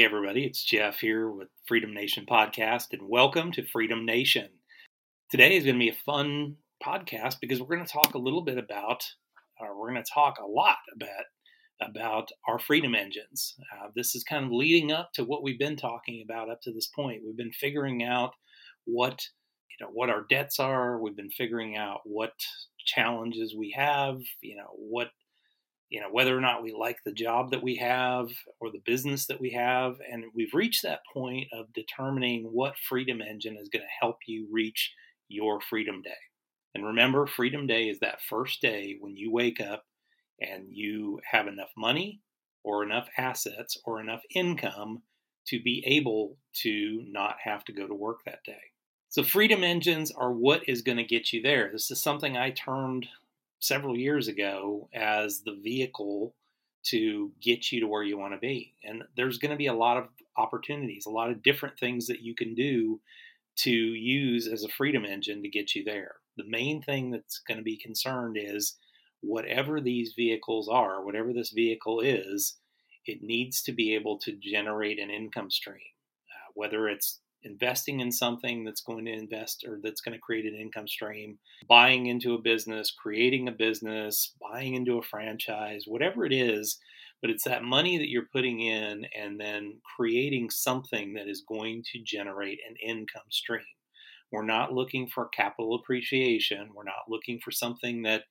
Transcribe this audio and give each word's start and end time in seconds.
Hey, 0.00 0.06
everybody, 0.06 0.46
it's 0.46 0.64
Jeff 0.64 0.98
here 0.98 1.28
with 1.28 1.48
Freedom 1.68 1.92
Nation 1.92 2.24
Podcast, 2.24 2.94
and 2.94 3.02
welcome 3.06 3.52
to 3.52 3.66
Freedom 3.66 4.06
Nation. 4.06 4.48
Today 5.30 5.58
is 5.58 5.64
going 5.64 5.76
to 5.76 5.78
be 5.78 5.90
a 5.90 6.04
fun 6.06 6.56
podcast 6.82 7.36
because 7.38 7.60
we're 7.60 7.76
going 7.76 7.84
to 7.84 7.92
talk 7.92 8.14
a 8.14 8.18
little 8.18 8.40
bit 8.40 8.56
about, 8.56 9.04
or 9.60 9.78
we're 9.78 9.92
going 9.92 10.02
to 10.02 10.10
talk 10.10 10.38
a 10.38 10.46
lot 10.46 10.78
about, 10.96 11.90
about 11.90 12.30
our 12.48 12.58
freedom 12.58 12.94
engines. 12.94 13.56
Uh, 13.74 13.88
this 13.94 14.14
is 14.14 14.24
kind 14.24 14.46
of 14.46 14.52
leading 14.52 14.90
up 14.90 15.12
to 15.12 15.24
what 15.24 15.42
we've 15.42 15.58
been 15.58 15.76
talking 15.76 16.24
about 16.24 16.50
up 16.50 16.62
to 16.62 16.72
this 16.72 16.86
point. 16.86 17.20
We've 17.22 17.36
been 17.36 17.52
figuring 17.52 18.02
out 18.02 18.32
what 18.86 19.20
you 19.68 19.84
know 19.84 19.92
what 19.92 20.08
our 20.08 20.24
debts 20.30 20.58
are. 20.58 20.98
We've 20.98 21.14
been 21.14 21.28
figuring 21.28 21.76
out 21.76 22.00
what 22.04 22.32
challenges 22.86 23.54
we 23.54 23.74
have. 23.76 24.16
You 24.40 24.56
know 24.56 24.70
what 24.78 25.08
you 25.90 26.00
know 26.00 26.08
whether 26.10 26.36
or 26.36 26.40
not 26.40 26.62
we 26.62 26.72
like 26.72 26.98
the 27.04 27.12
job 27.12 27.50
that 27.50 27.62
we 27.62 27.76
have 27.76 28.28
or 28.60 28.70
the 28.70 28.82
business 28.86 29.26
that 29.26 29.40
we 29.40 29.50
have 29.50 29.96
and 30.10 30.24
we've 30.34 30.54
reached 30.54 30.82
that 30.82 31.00
point 31.12 31.46
of 31.52 31.72
determining 31.74 32.44
what 32.44 32.78
freedom 32.88 33.20
engine 33.20 33.58
is 33.60 33.68
going 33.68 33.82
to 33.82 33.98
help 34.00 34.16
you 34.26 34.46
reach 34.50 34.92
your 35.28 35.60
freedom 35.60 36.02
day. 36.02 36.10
And 36.74 36.84
remember 36.84 37.26
freedom 37.26 37.66
day 37.66 37.88
is 37.88 37.98
that 38.00 38.20
first 38.28 38.60
day 38.60 38.96
when 39.00 39.16
you 39.16 39.32
wake 39.32 39.60
up 39.60 39.84
and 40.40 40.66
you 40.70 41.20
have 41.30 41.46
enough 41.46 41.70
money 41.76 42.20
or 42.62 42.84
enough 42.84 43.08
assets 43.16 43.76
or 43.84 44.00
enough 44.00 44.22
income 44.34 45.02
to 45.46 45.60
be 45.62 45.82
able 45.86 46.36
to 46.62 47.02
not 47.08 47.36
have 47.42 47.64
to 47.64 47.72
go 47.72 47.86
to 47.86 47.94
work 47.94 48.20
that 48.26 48.44
day. 48.44 48.60
So 49.08 49.24
freedom 49.24 49.64
engines 49.64 50.12
are 50.12 50.32
what 50.32 50.68
is 50.68 50.82
going 50.82 50.98
to 50.98 51.04
get 51.04 51.32
you 51.32 51.42
there. 51.42 51.70
This 51.72 51.90
is 51.90 52.00
something 52.00 52.36
i 52.36 52.50
termed 52.50 53.08
several 53.60 53.96
years 53.96 54.28
ago 54.28 54.88
as 54.94 55.42
the 55.42 55.58
vehicle 55.62 56.34
to 56.82 57.30
get 57.40 57.70
you 57.70 57.80
to 57.80 57.86
where 57.86 58.02
you 58.02 58.18
want 58.18 58.32
to 58.32 58.38
be. 58.38 58.74
And 58.82 59.04
there's 59.16 59.38
going 59.38 59.50
to 59.50 59.56
be 59.56 59.66
a 59.66 59.74
lot 59.74 59.98
of 59.98 60.08
opportunities, 60.36 61.06
a 61.06 61.10
lot 61.10 61.30
of 61.30 61.42
different 61.42 61.78
things 61.78 62.06
that 62.06 62.22
you 62.22 62.34
can 62.34 62.54
do 62.54 63.00
to 63.56 63.70
use 63.70 64.46
as 64.46 64.64
a 64.64 64.68
freedom 64.68 65.04
engine 65.04 65.42
to 65.42 65.48
get 65.48 65.74
you 65.74 65.84
there. 65.84 66.16
The 66.36 66.48
main 66.48 66.80
thing 66.80 67.10
that's 67.10 67.40
going 67.46 67.58
to 67.58 67.64
be 67.64 67.76
concerned 67.76 68.38
is 68.40 68.76
whatever 69.20 69.80
these 69.80 70.14
vehicles 70.16 70.68
are, 70.68 71.04
whatever 71.04 71.32
this 71.32 71.50
vehicle 71.50 72.00
is, 72.00 72.56
it 73.04 73.22
needs 73.22 73.62
to 73.62 73.72
be 73.72 73.94
able 73.94 74.18
to 74.20 74.36
generate 74.40 74.98
an 74.98 75.10
income 75.10 75.50
stream, 75.50 75.76
uh, 75.76 76.52
whether 76.54 76.88
it's 76.88 77.20
investing 77.42 78.00
in 78.00 78.12
something 78.12 78.64
that's 78.64 78.82
going 78.82 79.04
to 79.06 79.12
invest 79.12 79.64
or 79.66 79.78
that's 79.82 80.00
going 80.00 80.14
to 80.14 80.20
create 80.20 80.46
an 80.46 80.54
income 80.54 80.88
stream, 80.88 81.38
buying 81.68 82.06
into 82.06 82.34
a 82.34 82.40
business, 82.40 82.90
creating 82.90 83.48
a 83.48 83.52
business, 83.52 84.34
buying 84.40 84.74
into 84.74 84.98
a 84.98 85.02
franchise, 85.02 85.84
whatever 85.86 86.24
it 86.24 86.32
is. 86.32 86.78
But 87.22 87.30
it's 87.30 87.44
that 87.44 87.64
money 87.64 87.98
that 87.98 88.08
you're 88.08 88.28
putting 88.32 88.60
in 88.60 89.06
and 89.18 89.38
then 89.38 89.80
creating 89.96 90.50
something 90.50 91.14
that 91.14 91.28
is 91.28 91.44
going 91.46 91.84
to 91.92 92.02
generate 92.04 92.58
an 92.68 92.76
income 92.82 93.30
stream. 93.30 93.62
We're 94.32 94.44
not 94.44 94.72
looking 94.72 95.08
for 95.08 95.28
capital 95.28 95.74
appreciation. 95.74 96.70
We're 96.74 96.84
not 96.84 97.08
looking 97.08 97.40
for 97.44 97.50
something 97.50 98.02
that, 98.02 98.22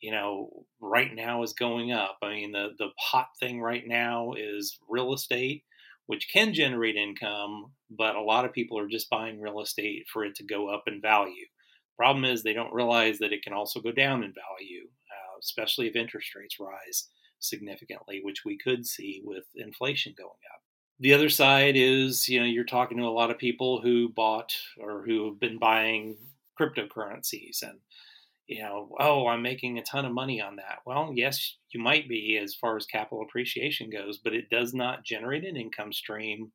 you 0.00 0.12
know, 0.12 0.64
right 0.80 1.14
now 1.14 1.42
is 1.42 1.52
going 1.52 1.92
up. 1.92 2.18
I 2.22 2.30
mean, 2.30 2.52
the, 2.52 2.70
the 2.78 2.88
hot 2.98 3.28
thing 3.38 3.60
right 3.60 3.86
now 3.86 4.32
is 4.32 4.78
real 4.88 5.12
estate 5.12 5.64
which 6.06 6.28
can 6.32 6.52
generate 6.52 6.96
income, 6.96 7.72
but 7.90 8.16
a 8.16 8.22
lot 8.22 8.44
of 8.44 8.52
people 8.52 8.78
are 8.78 8.88
just 8.88 9.10
buying 9.10 9.40
real 9.40 9.60
estate 9.60 10.04
for 10.12 10.24
it 10.24 10.34
to 10.36 10.44
go 10.44 10.68
up 10.68 10.84
in 10.86 11.00
value. 11.00 11.46
Problem 11.96 12.24
is, 12.24 12.42
they 12.42 12.52
don't 12.52 12.72
realize 12.72 13.18
that 13.18 13.32
it 13.32 13.42
can 13.42 13.52
also 13.52 13.80
go 13.80 13.92
down 13.92 14.24
in 14.24 14.32
value, 14.32 14.84
uh, 14.84 15.38
especially 15.40 15.86
if 15.86 15.96
interest 15.96 16.34
rates 16.34 16.58
rise 16.58 17.08
significantly, 17.38 18.20
which 18.22 18.44
we 18.44 18.58
could 18.58 18.86
see 18.86 19.22
with 19.24 19.44
inflation 19.54 20.14
going 20.16 20.30
up. 20.30 20.60
The 21.00 21.14
other 21.14 21.28
side 21.28 21.74
is, 21.76 22.28
you 22.28 22.40
know, 22.40 22.46
you're 22.46 22.64
talking 22.64 22.98
to 22.98 23.04
a 23.04 23.08
lot 23.08 23.30
of 23.30 23.38
people 23.38 23.80
who 23.80 24.08
bought 24.08 24.54
or 24.78 25.02
who 25.04 25.26
have 25.26 25.40
been 25.40 25.58
buying 25.58 26.16
cryptocurrencies 26.58 27.62
and 27.62 27.78
you 28.46 28.62
know, 28.62 28.90
oh, 28.98 29.26
I'm 29.28 29.42
making 29.42 29.78
a 29.78 29.82
ton 29.82 30.04
of 30.04 30.12
money 30.12 30.40
on 30.40 30.56
that. 30.56 30.78
Well, 30.84 31.12
yes, 31.14 31.56
you 31.72 31.80
might 31.80 32.08
be 32.08 32.38
as 32.42 32.54
far 32.54 32.76
as 32.76 32.86
capital 32.86 33.22
appreciation 33.22 33.90
goes, 33.90 34.18
but 34.18 34.34
it 34.34 34.50
does 34.50 34.74
not 34.74 35.04
generate 35.04 35.44
an 35.44 35.56
income 35.56 35.92
stream 35.92 36.52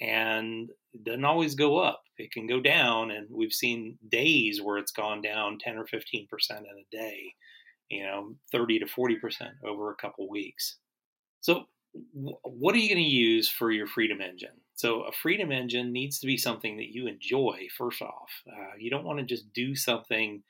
and 0.00 0.70
it 0.92 1.04
doesn't 1.04 1.24
always 1.24 1.54
go 1.54 1.78
up. 1.78 2.02
It 2.18 2.32
can 2.32 2.46
go 2.46 2.60
down, 2.60 3.10
and 3.10 3.28
we've 3.30 3.52
seen 3.52 3.98
days 4.08 4.60
where 4.60 4.78
it's 4.78 4.92
gone 4.92 5.22
down 5.22 5.58
10 5.58 5.76
or 5.76 5.84
15% 5.84 6.26
in 6.50 6.64
a 6.64 6.96
day, 6.96 7.34
you 7.88 8.04
know, 8.04 8.34
30 8.52 8.80
to 8.80 8.86
40% 8.86 9.16
over 9.64 9.90
a 9.90 9.96
couple 9.96 10.28
weeks. 10.28 10.78
So, 11.40 11.64
what 12.12 12.74
are 12.74 12.78
you 12.78 12.88
going 12.88 13.04
to 13.04 13.08
use 13.08 13.48
for 13.48 13.70
your 13.70 13.86
freedom 13.86 14.20
engine? 14.20 14.60
So, 14.74 15.02
a 15.02 15.12
freedom 15.12 15.52
engine 15.52 15.92
needs 15.92 16.18
to 16.20 16.26
be 16.26 16.36
something 16.36 16.76
that 16.78 16.92
you 16.92 17.06
enjoy, 17.06 17.68
first 17.76 18.02
off. 18.02 18.30
Uh, 18.48 18.72
you 18.78 18.90
don't 18.90 19.04
want 19.04 19.20
to 19.20 19.24
just 19.24 19.52
do 19.52 19.76
something 19.76 20.42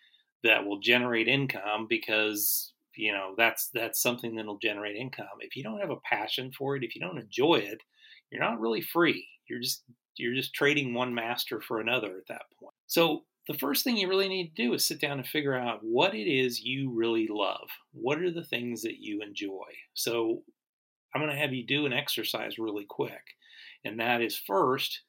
that 0.44 0.64
will 0.64 0.78
generate 0.78 1.28
income 1.28 1.86
because 1.88 2.72
you 2.96 3.12
know 3.12 3.34
that's 3.36 3.70
that's 3.74 4.00
something 4.00 4.36
that'll 4.36 4.58
generate 4.58 4.96
income. 4.96 5.26
If 5.40 5.56
you 5.56 5.64
don't 5.64 5.80
have 5.80 5.90
a 5.90 5.96
passion 6.08 6.52
for 6.56 6.76
it 6.76 6.84
if 6.84 6.94
you 6.94 7.00
don't 7.00 7.18
enjoy 7.18 7.56
it 7.56 7.80
you're 8.30 8.42
not 8.42 8.60
really 8.60 8.80
free. 8.80 9.26
You're 9.48 9.60
just 9.60 9.82
you're 10.16 10.34
just 10.34 10.54
trading 10.54 10.94
one 10.94 11.14
master 11.14 11.60
for 11.60 11.80
another 11.80 12.16
at 12.16 12.28
that 12.28 12.42
point. 12.60 12.74
So 12.86 13.24
the 13.48 13.58
first 13.58 13.84
thing 13.84 13.96
you 13.96 14.08
really 14.08 14.28
need 14.28 14.54
to 14.54 14.62
do 14.62 14.74
is 14.74 14.86
sit 14.86 15.00
down 15.00 15.18
and 15.18 15.26
figure 15.26 15.54
out 15.54 15.80
what 15.82 16.14
it 16.14 16.28
is 16.30 16.60
you 16.60 16.92
really 16.94 17.28
love. 17.28 17.68
What 17.92 18.18
are 18.18 18.30
the 18.30 18.44
things 18.44 18.82
that 18.82 18.98
you 19.00 19.20
enjoy? 19.22 19.66
So 19.94 20.42
i'm 21.14 21.20
going 21.20 21.32
to 21.32 21.40
have 21.40 21.52
you 21.52 21.64
do 21.64 21.86
an 21.86 21.92
exercise 21.92 22.58
really 22.58 22.84
quick 22.88 23.22
and 23.84 24.00
that 24.00 24.20
is 24.20 24.36
first 24.36 25.02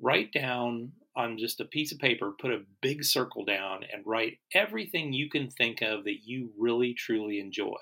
write 0.00 0.32
down 0.32 0.92
on 1.16 1.38
just 1.38 1.60
a 1.60 1.64
piece 1.64 1.92
of 1.92 1.98
paper, 1.98 2.32
put 2.40 2.52
a 2.52 2.64
big 2.80 3.04
circle 3.04 3.44
down, 3.44 3.80
and 3.92 4.02
write 4.06 4.38
everything 4.54 5.12
you 5.12 5.28
can 5.28 5.50
think 5.50 5.82
of 5.82 6.04
that 6.04 6.18
you 6.24 6.50
really 6.58 6.94
truly 6.94 7.40
enjoy. 7.40 7.78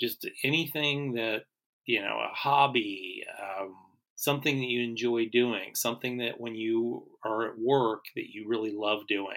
Just 0.00 0.26
anything 0.42 1.12
that, 1.14 1.42
you 1.86 2.00
know, 2.00 2.18
a 2.18 2.34
hobby, 2.34 3.22
um, 3.40 3.74
something 4.16 4.58
that 4.58 4.68
you 4.68 4.82
enjoy 4.82 5.28
doing, 5.28 5.74
something 5.74 6.18
that 6.18 6.40
when 6.40 6.54
you 6.54 7.06
are 7.24 7.50
at 7.50 7.58
work 7.58 8.04
that 8.16 8.30
you 8.32 8.46
really 8.48 8.72
love 8.74 9.00
doing. 9.08 9.36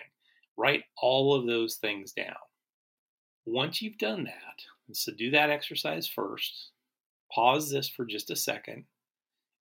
Write 0.55 0.83
all 0.97 1.35
of 1.35 1.45
those 1.45 1.75
things 1.75 2.13
down. 2.13 2.35
Once 3.45 3.81
you've 3.81 3.97
done 3.97 4.23
that, 4.23 4.93
so 4.93 5.11
do 5.17 5.31
that 5.31 5.49
exercise 5.49 6.07
first, 6.07 6.71
pause 7.31 7.69
this 7.69 7.89
for 7.89 8.05
just 8.05 8.31
a 8.31 8.35
second, 8.35 8.85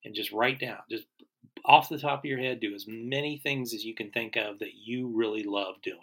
and 0.04 0.14
just 0.14 0.32
write 0.32 0.60
down, 0.60 0.78
just 0.90 1.06
off 1.64 1.88
the 1.88 1.98
top 1.98 2.20
of 2.20 2.24
your 2.24 2.38
head, 2.38 2.60
do 2.60 2.74
as 2.74 2.86
many 2.88 3.38
things 3.38 3.74
as 3.74 3.84
you 3.84 3.94
can 3.94 4.10
think 4.10 4.36
of 4.36 4.58
that 4.60 4.74
you 4.74 5.08
really 5.08 5.42
love 5.42 5.76
doing. 5.82 6.00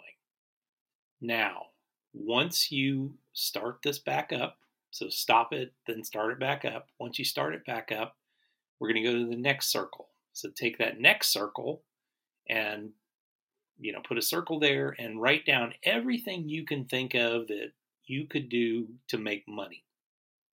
Now, 1.20 1.66
once 2.12 2.70
you 2.70 3.14
start 3.32 3.80
this 3.82 3.98
back 3.98 4.32
up, 4.32 4.58
so 4.90 5.08
stop 5.08 5.52
it, 5.52 5.72
then 5.86 6.04
start 6.04 6.32
it 6.32 6.38
back 6.38 6.64
up. 6.64 6.88
Once 6.98 7.18
you 7.18 7.24
start 7.24 7.54
it 7.54 7.66
back 7.66 7.90
up, 7.90 8.16
we're 8.78 8.92
going 8.92 9.02
to 9.02 9.10
go 9.10 9.18
to 9.18 9.28
the 9.28 9.40
next 9.40 9.70
circle. 9.72 10.08
So 10.32 10.50
take 10.50 10.78
that 10.78 11.00
next 11.00 11.28
circle 11.28 11.82
and 12.48 12.90
you 13.78 13.92
know, 13.92 14.00
put 14.06 14.18
a 14.18 14.22
circle 14.22 14.60
there 14.60 14.94
and 14.98 15.20
write 15.20 15.44
down 15.46 15.74
everything 15.82 16.48
you 16.48 16.64
can 16.64 16.84
think 16.84 17.14
of 17.14 17.48
that 17.48 17.72
you 18.06 18.26
could 18.26 18.48
do 18.48 18.86
to 19.08 19.18
make 19.18 19.48
money. 19.48 19.84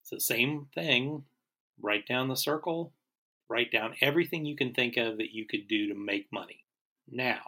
So 0.04 0.18
same 0.18 0.68
thing, 0.76 1.24
write 1.82 2.08
down 2.08 2.28
the 2.28 2.36
circle, 2.36 2.92
Write 3.50 3.72
down 3.72 3.96
everything 4.02 4.46
you 4.46 4.56
can 4.56 4.74
think 4.74 4.98
of 4.98 5.18
that 5.18 5.34
you 5.34 5.46
could 5.46 5.68
do 5.68 5.88
to 5.88 5.96
make 5.96 6.32
money. 6.32 6.66
Now, 7.08 7.42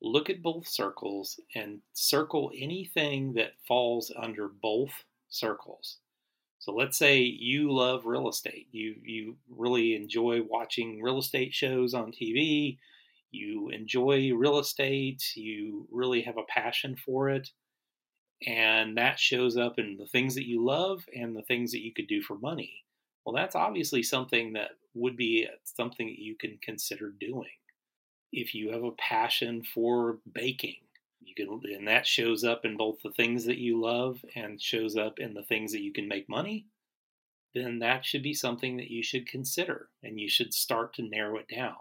look 0.00 0.30
at 0.30 0.42
both 0.42 0.66
circles 0.66 1.38
and 1.54 1.80
circle 1.92 2.50
anything 2.56 3.34
that 3.34 3.52
falls 3.66 4.12
under 4.16 4.48
both 4.48 5.04
circles. 5.28 5.98
So 6.60 6.72
let's 6.72 6.98
say 6.98 7.18
you 7.18 7.72
love 7.72 8.04
real 8.04 8.28
estate. 8.28 8.68
You 8.72 8.96
you 9.04 9.36
really 9.48 9.94
enjoy 9.94 10.42
watching 10.42 11.00
real 11.00 11.18
estate 11.18 11.54
shows 11.54 11.94
on 11.94 12.12
TV. 12.12 12.78
You 13.30 13.68
enjoy 13.68 14.32
real 14.34 14.58
estate. 14.58 15.22
You 15.36 15.86
really 15.90 16.22
have 16.22 16.38
a 16.38 16.42
passion 16.48 16.96
for 16.96 17.28
it. 17.28 17.48
And 18.46 18.96
that 18.96 19.18
shows 19.18 19.56
up 19.56 19.78
in 19.78 19.96
the 19.98 20.06
things 20.06 20.34
that 20.36 20.46
you 20.46 20.64
love 20.64 21.04
and 21.14 21.36
the 21.36 21.42
things 21.42 21.72
that 21.72 21.82
you 21.82 21.92
could 21.92 22.06
do 22.06 22.22
for 22.22 22.38
money. 22.38 22.84
Well, 23.24 23.34
that's 23.34 23.56
obviously 23.56 24.02
something 24.02 24.52
that 24.54 24.70
would 24.98 25.16
be 25.16 25.46
something 25.64 26.06
that 26.06 26.18
you 26.18 26.36
can 26.36 26.58
consider 26.62 27.10
doing. 27.20 27.48
If 28.32 28.54
you 28.54 28.72
have 28.72 28.84
a 28.84 28.92
passion 28.92 29.62
for 29.62 30.18
baking, 30.32 30.76
you 31.20 31.34
can, 31.34 31.60
and 31.74 31.88
that 31.88 32.06
shows 32.06 32.44
up 32.44 32.64
in 32.64 32.76
both 32.76 32.98
the 33.02 33.12
things 33.12 33.44
that 33.44 33.58
you 33.58 33.80
love 33.80 34.24
and 34.34 34.60
shows 34.60 34.96
up 34.96 35.18
in 35.18 35.34
the 35.34 35.42
things 35.42 35.72
that 35.72 35.82
you 35.82 35.92
can 35.92 36.08
make 36.08 36.28
money, 36.28 36.66
then 37.54 37.78
that 37.80 38.04
should 38.04 38.22
be 38.22 38.34
something 38.34 38.76
that 38.76 38.90
you 38.90 39.02
should 39.02 39.26
consider 39.26 39.88
and 40.02 40.20
you 40.20 40.28
should 40.28 40.52
start 40.52 40.94
to 40.94 41.02
narrow 41.02 41.38
it 41.38 41.48
down. 41.48 41.76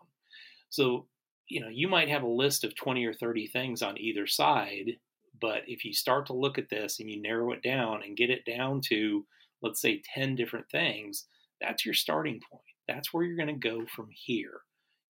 So, 0.69 1.08
you 1.50 1.62
know, 1.62 1.69
you 1.69 1.88
might 1.88 2.10
have 2.10 2.24
a 2.24 2.28
list 2.28 2.64
of 2.64 2.75
20 2.75 3.06
or 3.06 3.14
30 3.14 3.48
things 3.48 3.81
on 3.81 3.98
either 3.98 4.28
side, 4.28 4.98
but 5.40 5.64
if 5.68 5.86
you 5.86 5.94
start 5.94 6.25
to 6.28 6.34
look 6.34 6.58
at 6.58 6.69
this 6.69 7.00
and 7.00 7.10
you 7.10 7.22
narrow 7.22 7.52
it 7.52 7.62
down 7.62 8.02
and 8.04 8.18
get 8.18 8.30
it 8.30 8.46
down 8.46 8.81
to, 8.81 9.25
let's 9.62 9.81
say, 9.81 10.02
10 10.14 10.36
different 10.36 10.69
things, 10.69 11.25
that's 11.62 11.86
your 11.86 11.94
starting 11.94 12.42
point. 12.52 12.64
That's 12.88 13.13
where 13.13 13.24
you're 13.24 13.38
going 13.38 13.60
to 13.60 13.69
go 13.69 13.86
from 13.95 14.10
here. 14.12 14.62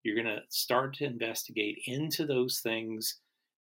You're 0.03 0.21
going 0.21 0.35
to 0.35 0.41
start 0.49 0.95
to 0.95 1.05
investigate 1.05 1.79
into 1.85 2.25
those 2.25 2.59
things 2.59 3.19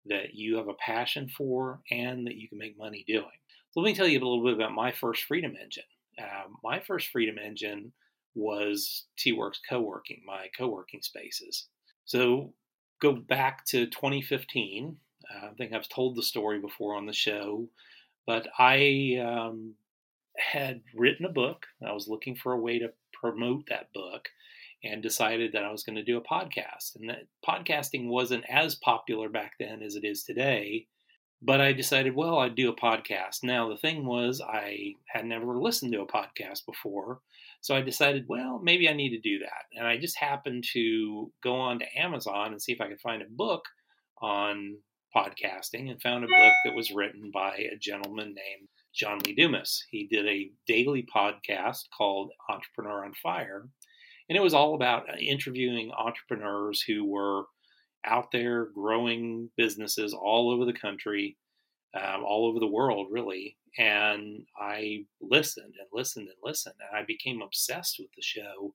that 0.06 0.34
you 0.34 0.56
have 0.56 0.68
a 0.68 0.74
passion 0.74 1.28
for 1.28 1.80
and 1.90 2.26
that 2.26 2.36
you 2.36 2.48
can 2.48 2.58
make 2.58 2.78
money 2.78 3.04
doing. 3.06 3.24
So 3.70 3.80
let 3.80 3.86
me 3.86 3.94
tell 3.94 4.06
you 4.06 4.18
a 4.18 4.24
little 4.24 4.44
bit 4.44 4.54
about 4.54 4.72
my 4.72 4.92
first 4.92 5.24
Freedom 5.24 5.54
Engine. 5.60 5.84
Uh, 6.18 6.48
my 6.62 6.80
first 6.80 7.08
Freedom 7.08 7.36
Engine 7.38 7.92
was 8.34 9.06
T-Works 9.16 9.60
co-working, 9.68 10.22
my 10.26 10.46
co-working 10.56 11.02
spaces. 11.02 11.66
So 12.04 12.52
go 13.00 13.12
back 13.12 13.64
to 13.66 13.86
2015. 13.86 14.96
Uh, 15.28 15.46
I 15.46 15.54
think 15.54 15.72
I've 15.72 15.88
told 15.88 16.16
the 16.16 16.22
story 16.22 16.60
before 16.60 16.94
on 16.94 17.06
the 17.06 17.12
show, 17.12 17.68
but 18.26 18.46
I 18.58 19.20
um, 19.24 19.74
had 20.36 20.82
written 20.94 21.26
a 21.26 21.30
book. 21.30 21.66
I 21.86 21.92
was 21.92 22.08
looking 22.08 22.36
for 22.36 22.52
a 22.52 22.60
way 22.60 22.78
to 22.78 22.92
promote 23.24 23.64
that 23.70 23.92
book 23.94 24.28
and 24.82 25.02
decided 25.02 25.52
that 25.52 25.64
I 25.64 25.72
was 25.72 25.82
going 25.82 25.96
to 25.96 26.04
do 26.04 26.18
a 26.18 26.20
podcast. 26.20 26.96
And 26.96 27.08
that 27.08 27.26
podcasting 27.46 28.08
wasn't 28.08 28.44
as 28.50 28.74
popular 28.74 29.30
back 29.30 29.52
then 29.58 29.82
as 29.82 29.96
it 29.96 30.04
is 30.04 30.24
today. 30.24 30.86
But 31.40 31.60
I 31.60 31.72
decided, 31.72 32.14
well, 32.14 32.38
I'd 32.38 32.54
do 32.54 32.70
a 32.70 32.76
podcast. 32.76 33.42
Now, 33.42 33.68
the 33.70 33.78
thing 33.78 34.04
was, 34.04 34.42
I 34.46 34.92
had 35.08 35.24
never 35.24 35.58
listened 35.58 35.92
to 35.92 36.02
a 36.02 36.06
podcast 36.06 36.66
before. 36.66 37.20
So 37.62 37.74
I 37.74 37.80
decided, 37.80 38.26
well, 38.28 38.60
maybe 38.62 38.88
I 38.88 38.92
need 38.92 39.10
to 39.10 39.20
do 39.20 39.38
that. 39.38 39.78
And 39.78 39.86
I 39.86 39.96
just 39.96 40.18
happened 40.18 40.64
to 40.74 41.32
go 41.42 41.54
on 41.54 41.78
to 41.78 41.98
Amazon 41.98 42.48
and 42.48 42.60
see 42.60 42.72
if 42.72 42.80
I 42.80 42.88
could 42.88 43.00
find 43.00 43.22
a 43.22 43.26
book 43.30 43.62
on 44.20 44.76
podcasting 45.16 45.90
and 45.90 46.00
found 46.02 46.24
a 46.24 46.28
book 46.28 46.54
that 46.64 46.74
was 46.74 46.90
written 46.90 47.30
by 47.32 47.56
a 47.56 47.78
gentleman 47.78 48.34
named 48.34 48.68
John 48.94 49.18
Lee 49.26 49.34
Dumas. 49.34 49.84
He 49.90 50.06
did 50.06 50.26
a 50.26 50.50
daily 50.66 51.06
podcast 51.14 51.82
called 51.96 52.30
Entrepreneur 52.48 53.04
on 53.04 53.12
Fire. 53.14 53.68
And 54.28 54.36
it 54.36 54.42
was 54.42 54.54
all 54.54 54.74
about 54.74 55.08
uh, 55.10 55.16
interviewing 55.16 55.90
entrepreneurs 55.92 56.80
who 56.80 57.04
were 57.04 57.44
out 58.06 58.30
there 58.32 58.66
growing 58.66 59.50
businesses 59.56 60.14
all 60.14 60.50
over 60.50 60.64
the 60.64 60.78
country, 60.78 61.36
um, 61.94 62.22
all 62.24 62.46
over 62.46 62.60
the 62.60 62.66
world, 62.66 63.08
really. 63.10 63.56
And 63.78 64.46
I 64.58 65.04
listened 65.20 65.74
and 65.78 65.88
listened 65.92 66.28
and 66.28 66.36
listened, 66.42 66.76
and 66.78 66.96
I 66.96 67.04
became 67.04 67.42
obsessed 67.42 67.96
with 67.98 68.10
the 68.14 68.22
show, 68.22 68.74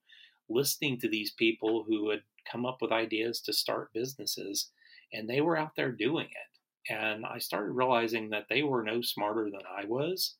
listening 0.49 0.99
to 0.99 1.07
these 1.07 1.31
people 1.31 1.85
who 1.87 2.09
had 2.09 2.21
come 2.51 2.65
up 2.65 2.79
with 2.81 2.91
ideas 2.91 3.39
to 3.41 3.53
start 3.53 3.93
businesses, 3.93 4.71
and 5.13 5.29
they 5.29 5.41
were 5.41 5.57
out 5.57 5.71
there 5.77 5.91
doing 5.91 6.25
it. 6.25 6.48
And 6.89 7.25
I 7.25 7.37
started 7.37 7.71
realizing 7.71 8.29
that 8.29 8.45
they 8.49 8.63
were 8.63 8.83
no 8.83 9.01
smarter 9.01 9.45
than 9.45 9.61
I 9.77 9.85
was. 9.85 10.35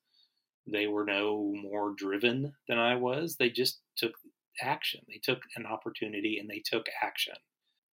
They 0.72 0.88
were 0.88 1.06
no 1.06 1.54
more 1.56 1.94
driven 1.96 2.54
than 2.68 2.78
I 2.78 2.96
was. 2.96 3.36
They 3.36 3.50
just 3.50 3.80
took 3.98 4.14
action. 4.62 5.02
They 5.08 5.20
took 5.24 5.42
an 5.56 5.66
opportunity 5.66 6.40
and 6.40 6.50
they 6.50 6.62
took 6.66 6.86
action. 7.02 7.36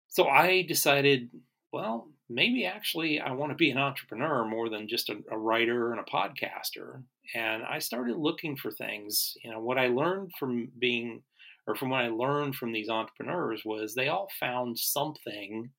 So 0.08 0.28
I 0.28 0.62
decided, 0.62 1.30
well, 1.72 2.08
maybe 2.28 2.66
actually 2.66 3.20
I 3.20 3.32
want 3.32 3.52
to 3.52 3.56
be 3.56 3.70
an 3.70 3.78
entrepreneur 3.78 4.44
more 4.44 4.68
than 4.68 4.88
just 4.88 5.10
a, 5.10 5.18
a, 5.30 5.38
writer 5.38 5.92
and 5.92 6.00
a 6.00 6.10
podcaster. 6.10 7.02
And 7.34 7.62
I 7.64 7.78
started 7.78 8.16
looking 8.16 8.56
for 8.56 8.70
things. 8.70 9.34
You 9.44 9.50
know, 9.50 9.60
what 9.60 9.78
I 9.78 9.88
learned 9.88 10.32
from 10.38 10.68
being, 10.78 11.22
or 11.66 11.74
from 11.74 11.90
what 11.90 12.04
I 12.04 12.08
learned 12.08 12.56
from 12.56 12.72
these 12.72 12.88
entrepreneurs 12.88 13.62
was 13.64 13.94
they 13.94 14.08
all 14.08 14.28
found 14.40 14.78
something 14.78 15.70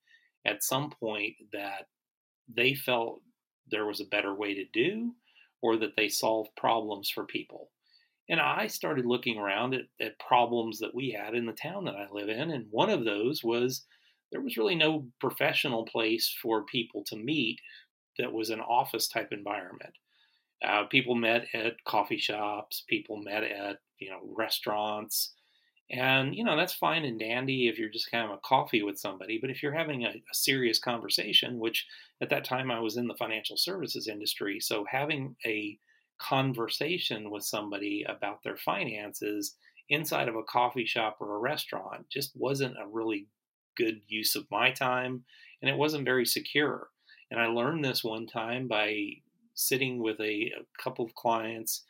at 0.45 0.63
some 0.63 0.91
point 0.91 1.35
that 1.51 1.87
they 2.53 2.73
felt 2.73 3.21
there 3.69 3.85
was 3.85 3.99
a 3.99 4.05
better 4.05 4.33
way 4.33 4.53
to 4.53 4.65
do 4.73 5.13
or 5.61 5.77
that 5.77 5.95
they 5.95 6.09
solved 6.09 6.49
problems 6.55 7.09
for 7.09 7.25
people. 7.25 7.71
And 8.29 8.39
I 8.39 8.67
started 8.67 9.05
looking 9.05 9.37
around 9.37 9.73
at, 9.73 9.85
at 10.01 10.19
problems 10.19 10.79
that 10.79 10.93
we 10.93 11.11
had 11.11 11.33
in 11.33 11.45
the 11.45 11.53
town 11.53 11.85
that 11.85 11.95
I 11.95 12.07
live 12.11 12.29
in. 12.29 12.51
And 12.51 12.65
one 12.69 12.89
of 12.89 13.05
those 13.05 13.43
was 13.43 13.85
there 14.31 14.41
was 14.41 14.57
really 14.57 14.75
no 14.75 15.07
professional 15.19 15.85
place 15.85 16.33
for 16.41 16.65
people 16.65 17.03
to 17.05 17.15
meet 17.15 17.59
that 18.17 18.31
was 18.31 18.49
an 18.49 18.59
office 18.59 19.07
type 19.07 19.29
environment. 19.31 19.93
Uh, 20.63 20.83
people 20.85 21.15
met 21.15 21.45
at 21.53 21.83
coffee 21.85 22.17
shops, 22.17 22.83
people 22.89 23.17
met 23.17 23.43
at 23.43 23.77
you 23.99 24.09
know 24.09 24.19
restaurants, 24.35 25.33
and 25.89 26.35
you 26.35 26.43
know 26.43 26.57
that's 26.57 26.73
fine 26.73 27.05
and 27.05 27.19
dandy 27.19 27.67
if 27.67 27.79
you're 27.79 27.89
just 27.89 28.13
of 28.13 28.31
a 28.31 28.37
coffee 28.37 28.83
with 28.83 28.99
somebody. 28.99 29.37
But 29.39 29.49
if 29.49 29.63
you're 29.63 29.73
having 29.73 30.03
a, 30.03 30.09
a 30.09 30.33
serious 30.33 30.79
conversation, 30.79 31.59
which 31.59 31.85
at 32.21 32.29
that 32.29 32.43
time 32.43 32.71
I 32.71 32.79
was 32.79 32.97
in 32.97 33.07
the 33.07 33.15
financial 33.15 33.57
services 33.57 34.07
industry, 34.07 34.59
so 34.59 34.85
having 34.89 35.35
a 35.45 35.77
conversation 36.19 37.29
with 37.29 37.43
somebody 37.43 38.05
about 38.07 38.43
their 38.43 38.57
finances 38.57 39.55
inside 39.89 40.27
of 40.27 40.35
a 40.35 40.43
coffee 40.43 40.85
shop 40.85 41.17
or 41.19 41.35
a 41.35 41.39
restaurant 41.39 42.09
just 42.09 42.31
wasn't 42.35 42.75
a 42.77 42.87
really 42.87 43.27
good 43.77 44.01
use 44.07 44.35
of 44.35 44.49
my 44.51 44.71
time, 44.71 45.23
and 45.61 45.69
it 45.69 45.77
wasn't 45.77 46.03
very 46.03 46.25
secure. 46.25 46.89
And 47.31 47.39
I 47.39 47.45
learned 47.47 47.85
this 47.85 48.03
one 48.03 48.27
time 48.27 48.67
by 48.67 49.05
sitting 49.53 50.01
with 50.01 50.19
a, 50.19 50.51
a 50.59 50.81
couple 50.81 51.05
of 51.05 51.15
clients. 51.15 51.83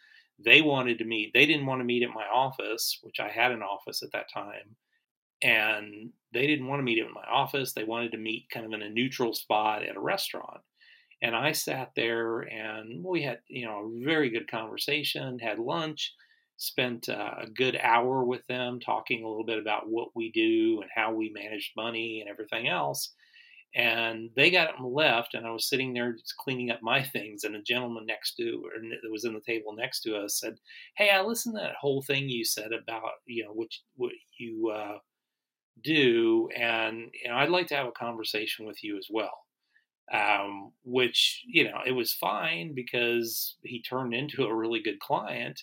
They 0.44 0.62
wanted 0.62 1.00
to 1.00 1.06
meet, 1.06 1.34
they 1.34 1.46
didn't 1.46 1.66
want 1.66 1.82
to 1.82 1.86
meet 1.86 2.04
at 2.04 2.10
my 2.14 2.26
office, 2.26 3.00
which 3.02 3.20
I 3.20 3.30
had 3.30 3.52
an 3.52 3.64
office 3.64 4.04
at 4.04 4.12
that 4.12 4.32
time. 4.32 4.76
And 5.42 6.12
they 6.34 6.48
didn't 6.48 6.68
want 6.68 6.80
to 6.80 6.84
meet 6.84 7.04
at 7.04 7.12
my 7.12 7.24
office. 7.30 7.74
They 7.74 7.84
wanted 7.84 8.12
to 8.12 8.18
meet 8.18 8.50
kind 8.52 8.66
of 8.66 8.74
in 8.74 8.82
a 8.82 8.90
neutral 8.90 9.34
spot 9.34 9.84
at 9.84 9.96
a 9.96 10.00
restaurant. 10.00 10.62
And 11.22 11.36
I 11.36 11.52
sat 11.52 11.92
there 11.96 12.42
and 12.42 13.04
we 13.04 13.24
had, 13.24 13.40
you 13.48 13.66
know, 13.66 13.86
a 13.86 14.06
very 14.06 14.30
good 14.30 14.50
conversation, 14.50 15.40
had 15.40 15.58
lunch, 15.60 16.14
spent 16.58 17.10
uh, 17.10 17.36
a 17.42 17.48
good 17.48 17.78
hour 17.82 18.24
with 18.24 18.46
them 18.48 18.80
talking 18.80 19.24
a 19.24 19.28
little 19.28 19.46
bit 19.46 19.60
about 19.60 19.90
what 19.90 20.10
we 20.16 20.32
do 20.32 20.82
and 20.82 20.90
how 20.94 21.14
we 21.14 21.30
manage 21.30 21.74
money 21.76 22.22
and 22.22 22.30
everything 22.30 22.68
else. 22.68 23.14
And 23.76 24.32
they 24.36 24.50
got 24.50 24.70
up 24.70 24.80
and 24.80 24.94
left, 24.94 25.34
and 25.34 25.46
I 25.46 25.52
was 25.52 25.70
sitting 25.70 25.94
there 25.94 26.14
just 26.14 26.38
cleaning 26.38 26.72
up 26.72 26.82
my 26.82 27.04
things. 27.04 27.44
And 27.44 27.56
a 27.56 27.62
gentleman 27.62 28.06
next 28.06 28.36
to, 28.36 28.64
or 28.66 28.82
that 28.82 29.12
was 29.12 29.26
in 29.26 29.34
the 29.34 29.42
table 29.42 29.74
next 29.76 30.02
to 30.02 30.18
us, 30.18 30.40
said, 30.40 30.58
"Hey, 30.96 31.10
I 31.12 31.22
listened 31.22 31.56
to 31.56 31.62
that 31.62 31.76
whole 31.76 32.02
thing 32.02 32.30
you 32.30 32.44
said 32.46 32.72
about 32.74 33.12
you 33.26 33.44
know 33.44 33.52
what 33.54 33.70
what 33.96 34.14
you 34.40 34.70
uh, 34.70 35.00
do, 35.84 36.50
and 36.56 37.12
you 37.14 37.30
know 37.30 37.36
I'd 37.36 37.50
like 37.50 37.68
to 37.68 37.76
have 37.76 37.88
a 37.88 37.92
conversation 37.92 38.66
with 38.66 38.84
you 38.84 38.98
as 38.98 39.08
well." 39.10 39.46
Um, 40.12 40.74
which 40.86 41.44
you 41.48 41.66
know 41.66 41.82
it 41.86 41.92
was 41.92 42.14
fine 42.14 42.74
because 42.74 43.58
he 43.64 43.82
turned 43.82 44.14
into 44.14 44.46
a 44.46 44.56
really 44.56 44.82
good 44.82 45.00
client 45.02 45.62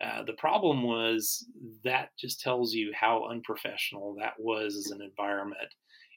uh, 0.00 0.22
the 0.24 0.34
problem 0.34 0.82
was 0.82 1.46
that 1.84 2.10
just 2.18 2.40
tells 2.40 2.74
you 2.74 2.92
how 2.94 3.28
unprofessional 3.30 4.14
that 4.18 4.34
was 4.38 4.76
as 4.76 4.90
an 4.90 5.00
environment 5.00 5.74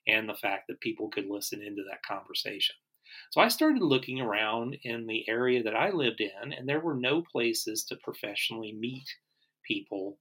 and 0.10 0.28
the 0.28 0.36
fact 0.36 0.68
that 0.68 0.82
people 0.82 1.10
could 1.10 1.28
listen 1.28 1.62
into 1.62 1.84
that 1.90 2.04
conversation. 2.04 2.76
So 3.32 3.42
I 3.42 3.48
started 3.48 3.82
looking 3.82 4.22
around 4.22 4.78
in 4.84 5.08
the 5.08 5.28
area 5.28 5.64
that 5.64 5.76
I 5.76 5.90
lived 5.90 6.22
in, 6.22 6.54
and 6.54 6.68
there 6.68 6.80
were 6.80 6.96
no 6.96 7.22
places 7.22 7.84
to 7.86 7.96
professionally 7.96 8.74
meet 8.74 9.08
people 9.66 10.18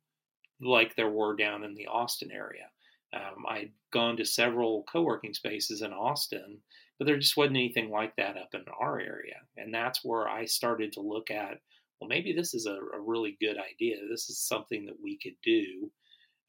like 0.60 0.96
there 0.96 1.10
were 1.10 1.36
down 1.36 1.64
in 1.64 1.74
the 1.74 1.86
Austin 1.86 2.30
area. 2.32 2.68
Um, 3.12 3.44
I'd 3.48 3.72
gone 3.92 4.16
to 4.18 4.24
several 4.24 4.84
co 4.90 5.02
working 5.02 5.34
spaces 5.34 5.82
in 5.82 5.92
Austin, 5.92 6.58
but 6.98 7.06
there 7.06 7.18
just 7.18 7.36
wasn't 7.36 7.56
anything 7.56 7.90
like 7.90 8.16
that 8.16 8.36
up 8.36 8.54
in 8.54 8.64
our 8.80 8.98
area. 8.98 9.36
And 9.56 9.72
that's 9.72 10.04
where 10.04 10.28
I 10.28 10.44
started 10.44 10.92
to 10.94 11.00
look 11.00 11.30
at 11.30 11.60
well, 12.00 12.08
maybe 12.08 12.32
this 12.32 12.54
is 12.54 12.66
a, 12.66 12.74
a 12.74 13.00
really 13.00 13.36
good 13.40 13.56
idea. 13.58 13.96
This 14.08 14.30
is 14.30 14.38
something 14.40 14.86
that 14.86 15.00
we 15.02 15.18
could 15.18 15.34
do. 15.42 15.90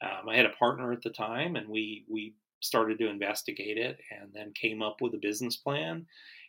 Um, 0.01 0.29
I 0.29 0.35
had 0.35 0.45
a 0.45 0.55
partner 0.59 0.91
at 0.91 1.01
the 1.01 1.09
time, 1.09 1.55
and 1.55 1.67
we 1.67 2.05
we 2.09 2.35
started 2.61 2.99
to 2.99 3.09
investigate 3.09 3.77
it, 3.77 3.99
and 4.11 4.31
then 4.33 4.53
came 4.59 4.81
up 4.81 4.97
with 5.01 5.13
a 5.13 5.19
business 5.21 5.57
plan, 5.57 6.05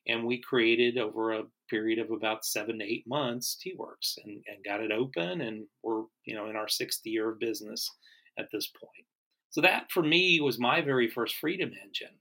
and 0.07 0.25
we 0.25 0.41
created 0.41 0.99
over 0.99 1.33
a 1.33 1.45
period 1.69 1.99
of 1.99 2.11
about 2.11 2.45
seven 2.45 2.79
to 2.79 2.85
eight 2.85 3.05
months 3.07 3.57
T-Works, 3.61 4.19
and, 4.25 4.43
and 4.47 4.65
got 4.65 4.81
it 4.81 4.93
open, 4.93 5.41
and 5.41 5.67
we're 5.83 6.03
you 6.25 6.35
know 6.35 6.49
in 6.49 6.57
our 6.57 6.69
sixth 6.69 7.01
year 7.05 7.31
of 7.31 7.39
business 7.39 7.91
at 8.39 8.49
this 8.53 8.69
point. 8.69 9.07
So 9.51 9.61
that 9.63 9.91
for 9.91 10.03
me 10.03 10.41
was 10.41 10.59
my 10.59 10.81
very 10.81 11.11
first 11.11 11.37
freedom 11.37 11.71
engine. 11.85 12.17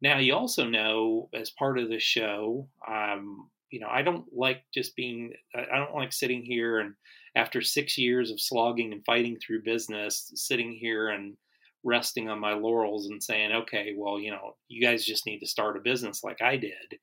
Now 0.00 0.18
you 0.18 0.34
also 0.34 0.64
know, 0.64 1.28
as 1.34 1.50
part 1.50 1.78
of 1.78 1.88
the 1.88 1.98
show, 1.98 2.68
um, 2.86 3.50
you 3.70 3.80
know, 3.80 3.88
I 3.90 4.02
don't 4.02 4.24
like 4.32 4.62
just 4.72 4.96
being, 4.96 5.32
I 5.54 5.76
don't 5.76 5.94
like 5.94 6.12
sitting 6.12 6.42
here 6.42 6.78
and 6.78 6.94
after 7.36 7.60
six 7.60 7.98
years 7.98 8.30
of 8.30 8.40
slogging 8.40 8.92
and 8.92 9.04
fighting 9.04 9.36
through 9.36 9.62
business, 9.62 10.30
sitting 10.34 10.72
here 10.72 11.08
and 11.08 11.36
resting 11.84 12.28
on 12.28 12.38
my 12.40 12.54
laurels 12.54 13.06
and 13.06 13.22
saying, 13.22 13.52
okay, 13.52 13.94
well, 13.96 14.18
you 14.18 14.30
know, 14.30 14.56
you 14.68 14.82
guys 14.82 15.04
just 15.04 15.26
need 15.26 15.38
to 15.40 15.46
start 15.46 15.76
a 15.76 15.80
business 15.80 16.24
like 16.24 16.42
I 16.42 16.56
did. 16.56 16.98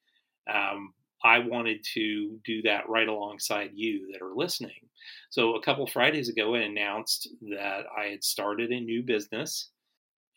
Um, 0.52 0.94
I 1.24 1.40
wanted 1.40 1.84
to 1.96 2.40
do 2.46 2.62
that 2.64 2.88
right 2.88 3.08
alongside 3.08 3.72
you 3.74 4.12
that 4.12 4.24
are 4.24 4.36
listening. 4.36 4.90
So 5.30 5.56
a 5.56 5.62
couple 5.62 5.88
Fridays 5.88 6.30
ago, 6.30 6.56
I 6.56 6.60
announced 6.60 7.30
that 7.50 7.86
I 7.98 8.06
had 8.12 8.24
started 8.24 8.72
a 8.72 8.80
new 8.80 9.02
business, 9.02 9.70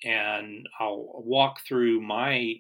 and 0.04 0.66
I'll 0.80 1.22
walk 1.24 1.60
through 1.66 2.00
my 2.00 2.54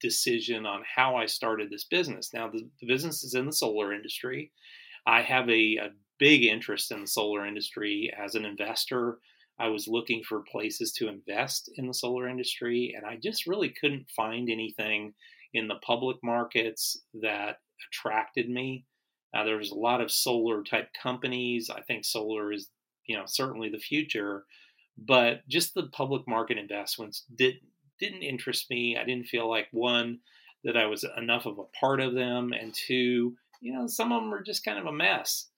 decision 0.00 0.66
on 0.66 0.82
how 0.96 1.14
I 1.14 1.26
started 1.26 1.70
this 1.70 1.84
business. 1.84 2.30
Now, 2.34 2.48
the, 2.48 2.68
the 2.80 2.86
business 2.86 3.22
is 3.22 3.34
in 3.34 3.46
the 3.46 3.52
solar 3.52 3.92
industry. 3.92 4.50
I 5.06 5.22
have 5.22 5.48
a, 5.48 5.76
a 5.76 5.90
big 6.18 6.44
interest 6.44 6.90
in 6.90 7.02
the 7.02 7.06
solar 7.06 7.46
industry 7.46 8.12
as 8.18 8.34
an 8.34 8.44
investor. 8.44 9.18
I 9.62 9.68
was 9.68 9.86
looking 9.86 10.24
for 10.24 10.42
places 10.50 10.90
to 10.94 11.08
invest 11.08 11.70
in 11.76 11.86
the 11.86 11.94
solar 11.94 12.28
industry, 12.28 12.94
and 12.96 13.06
I 13.06 13.16
just 13.22 13.46
really 13.46 13.72
couldn't 13.80 14.10
find 14.10 14.50
anything 14.50 15.14
in 15.54 15.68
the 15.68 15.76
public 15.86 16.16
markets 16.20 17.00
that 17.22 17.58
attracted 17.88 18.50
me. 18.50 18.86
Uh, 19.32 19.44
there's 19.44 19.70
a 19.70 19.76
lot 19.76 20.00
of 20.00 20.10
solar 20.10 20.64
type 20.64 20.88
companies. 21.00 21.70
I 21.70 21.80
think 21.82 22.04
solar 22.04 22.52
is, 22.52 22.70
you 23.06 23.16
know, 23.16 23.22
certainly 23.26 23.70
the 23.70 23.78
future, 23.78 24.44
but 24.98 25.46
just 25.48 25.74
the 25.74 25.84
public 25.92 26.26
market 26.26 26.58
investments 26.58 27.24
did 27.36 27.54
didn't 28.00 28.22
interest 28.22 28.68
me. 28.68 28.96
I 29.00 29.04
didn't 29.04 29.28
feel 29.28 29.48
like 29.48 29.68
one 29.70 30.18
that 30.64 30.76
I 30.76 30.86
was 30.86 31.04
enough 31.16 31.46
of 31.46 31.60
a 31.60 31.78
part 31.78 32.00
of 32.00 32.14
them, 32.14 32.52
and 32.52 32.74
two, 32.74 33.36
you 33.60 33.72
know, 33.72 33.86
some 33.86 34.10
of 34.10 34.22
them 34.22 34.34
are 34.34 34.42
just 34.42 34.64
kind 34.64 34.80
of 34.80 34.86
a 34.86 34.92
mess. 34.92 35.51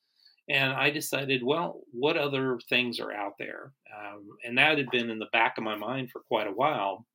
And 0.49 0.73
I 0.73 0.91
decided, 0.91 1.43
well, 1.43 1.81
what 1.93 2.17
other 2.17 2.59
things 2.69 3.01
are 3.01 3.13
out 3.13 3.35
there? 3.39 3.73
Um, 3.97 4.29
and 4.45 4.59
that 4.59 4.77
had 4.77 4.91
been 4.91 5.11
in 5.11 5.19
the 5.19 5.29
back 5.33 5.57
of 5.57 5.65
my 5.65 5.77
mind 5.77 6.11
for 6.11 6.21
quite 6.21 6.47
a 6.47 6.53
while. 6.53 7.07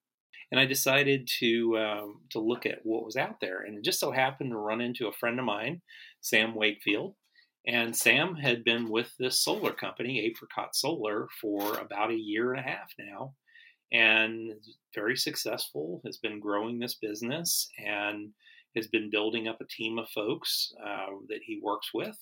And 0.51 0.59
I 0.59 0.65
decided 0.65 1.29
to 1.39 1.77
um, 1.77 2.21
to 2.31 2.39
look 2.39 2.65
at 2.65 2.79
what 2.83 3.05
was 3.05 3.15
out 3.15 3.39
there, 3.39 3.61
and 3.61 3.77
it 3.77 3.83
just 3.83 3.99
so 3.99 4.09
happened 4.09 4.49
to 4.49 4.57
run 4.57 4.81
into 4.81 5.07
a 5.07 5.13
friend 5.13 5.37
of 5.37 5.45
mine, 5.45 5.83
Sam 6.21 6.55
Wakefield, 6.55 7.13
and 7.67 7.95
Sam 7.95 8.33
had 8.33 8.63
been 8.63 8.89
with 8.89 9.13
this 9.19 9.43
solar 9.43 9.73
company, 9.73 10.21
Apricot 10.21 10.75
Solar, 10.75 11.27
for 11.39 11.77
about 11.77 12.09
a 12.09 12.15
year 12.15 12.51
and 12.51 12.59
a 12.59 12.67
half 12.67 12.91
now, 12.97 13.35
and 13.91 14.53
very 14.95 15.15
successful. 15.15 16.01
Has 16.03 16.17
been 16.17 16.39
growing 16.39 16.79
this 16.79 16.95
business 16.95 17.69
and 17.77 18.29
has 18.75 18.87
been 18.87 19.11
building 19.11 19.47
up 19.47 19.61
a 19.61 19.65
team 19.65 19.99
of 19.99 20.09
folks 20.09 20.73
uh, 20.83 21.11
that 21.27 21.41
he 21.45 21.59
works 21.61 21.91
with 21.93 22.17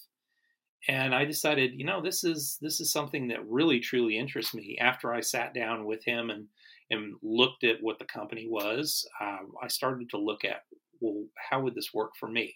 and 0.87 1.13
I 1.13 1.25
decided, 1.25 1.73
you 1.75 1.85
know, 1.85 2.01
this 2.01 2.23
is 2.23 2.57
this 2.61 2.79
is 2.79 2.91
something 2.91 3.27
that 3.29 3.47
really 3.47 3.79
truly 3.79 4.17
interests 4.17 4.53
me. 4.53 4.77
After 4.79 5.13
I 5.13 5.21
sat 5.21 5.53
down 5.53 5.85
with 5.85 6.03
him 6.05 6.29
and 6.29 6.47
and 6.89 7.15
looked 7.21 7.63
at 7.63 7.81
what 7.81 7.99
the 7.99 8.05
company 8.05 8.47
was, 8.49 9.05
um, 9.19 9.51
I 9.61 9.67
started 9.67 10.09
to 10.11 10.17
look 10.17 10.45
at, 10.45 10.61
well, 11.01 11.25
how 11.49 11.61
would 11.61 11.75
this 11.75 11.93
work 11.93 12.11
for 12.17 12.29
me? 12.29 12.55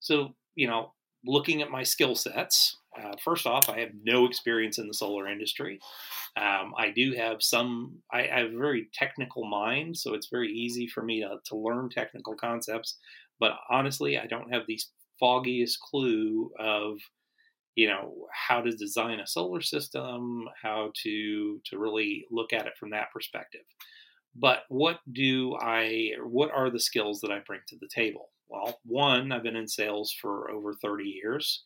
So, 0.00 0.34
you 0.54 0.66
know, 0.66 0.94
looking 1.24 1.62
at 1.62 1.70
my 1.70 1.82
skill 1.82 2.14
sets, 2.14 2.78
uh, 2.98 3.12
first 3.22 3.46
off, 3.46 3.68
I 3.68 3.80
have 3.80 3.90
no 4.02 4.26
experience 4.26 4.78
in 4.78 4.88
the 4.88 4.94
solar 4.94 5.28
industry. 5.28 5.80
Um, 6.36 6.72
I 6.78 6.90
do 6.94 7.12
have 7.12 7.42
some, 7.42 7.98
I, 8.10 8.20
I, 8.20 8.38
have 8.40 8.54
a 8.54 8.58
very 8.58 8.88
technical 8.94 9.44
mind, 9.44 9.96
so 9.96 10.14
it's 10.14 10.28
very 10.30 10.50
easy 10.50 10.86
for 10.86 11.02
me 11.02 11.20
to, 11.20 11.36
to 11.46 11.56
learn 11.56 11.90
technical 11.90 12.34
concepts. 12.34 12.98
But 13.38 13.52
honestly, 13.70 14.18
I 14.18 14.26
don't 14.26 14.52
have 14.52 14.62
the 14.66 14.80
foggiest 15.20 15.78
clue 15.80 16.50
of 16.58 16.98
you 17.74 17.88
know 17.88 18.26
how 18.32 18.60
to 18.60 18.70
design 18.70 19.20
a 19.20 19.26
solar 19.26 19.62
system 19.62 20.44
how 20.60 20.90
to 21.02 21.60
to 21.64 21.78
really 21.78 22.26
look 22.30 22.52
at 22.52 22.66
it 22.66 22.76
from 22.78 22.90
that 22.90 23.12
perspective. 23.12 23.62
But 24.34 24.64
what 24.68 25.00
do 25.12 25.56
i 25.60 26.10
what 26.24 26.50
are 26.52 26.70
the 26.70 26.80
skills 26.80 27.20
that 27.20 27.30
i 27.30 27.40
bring 27.46 27.60
to 27.68 27.76
the 27.80 27.88
table? 27.94 28.30
Well 28.48 28.78
one 28.84 29.32
i've 29.32 29.42
been 29.42 29.56
in 29.56 29.68
sales 29.68 30.14
for 30.20 30.50
over 30.50 30.74
30 30.74 31.04
years. 31.04 31.64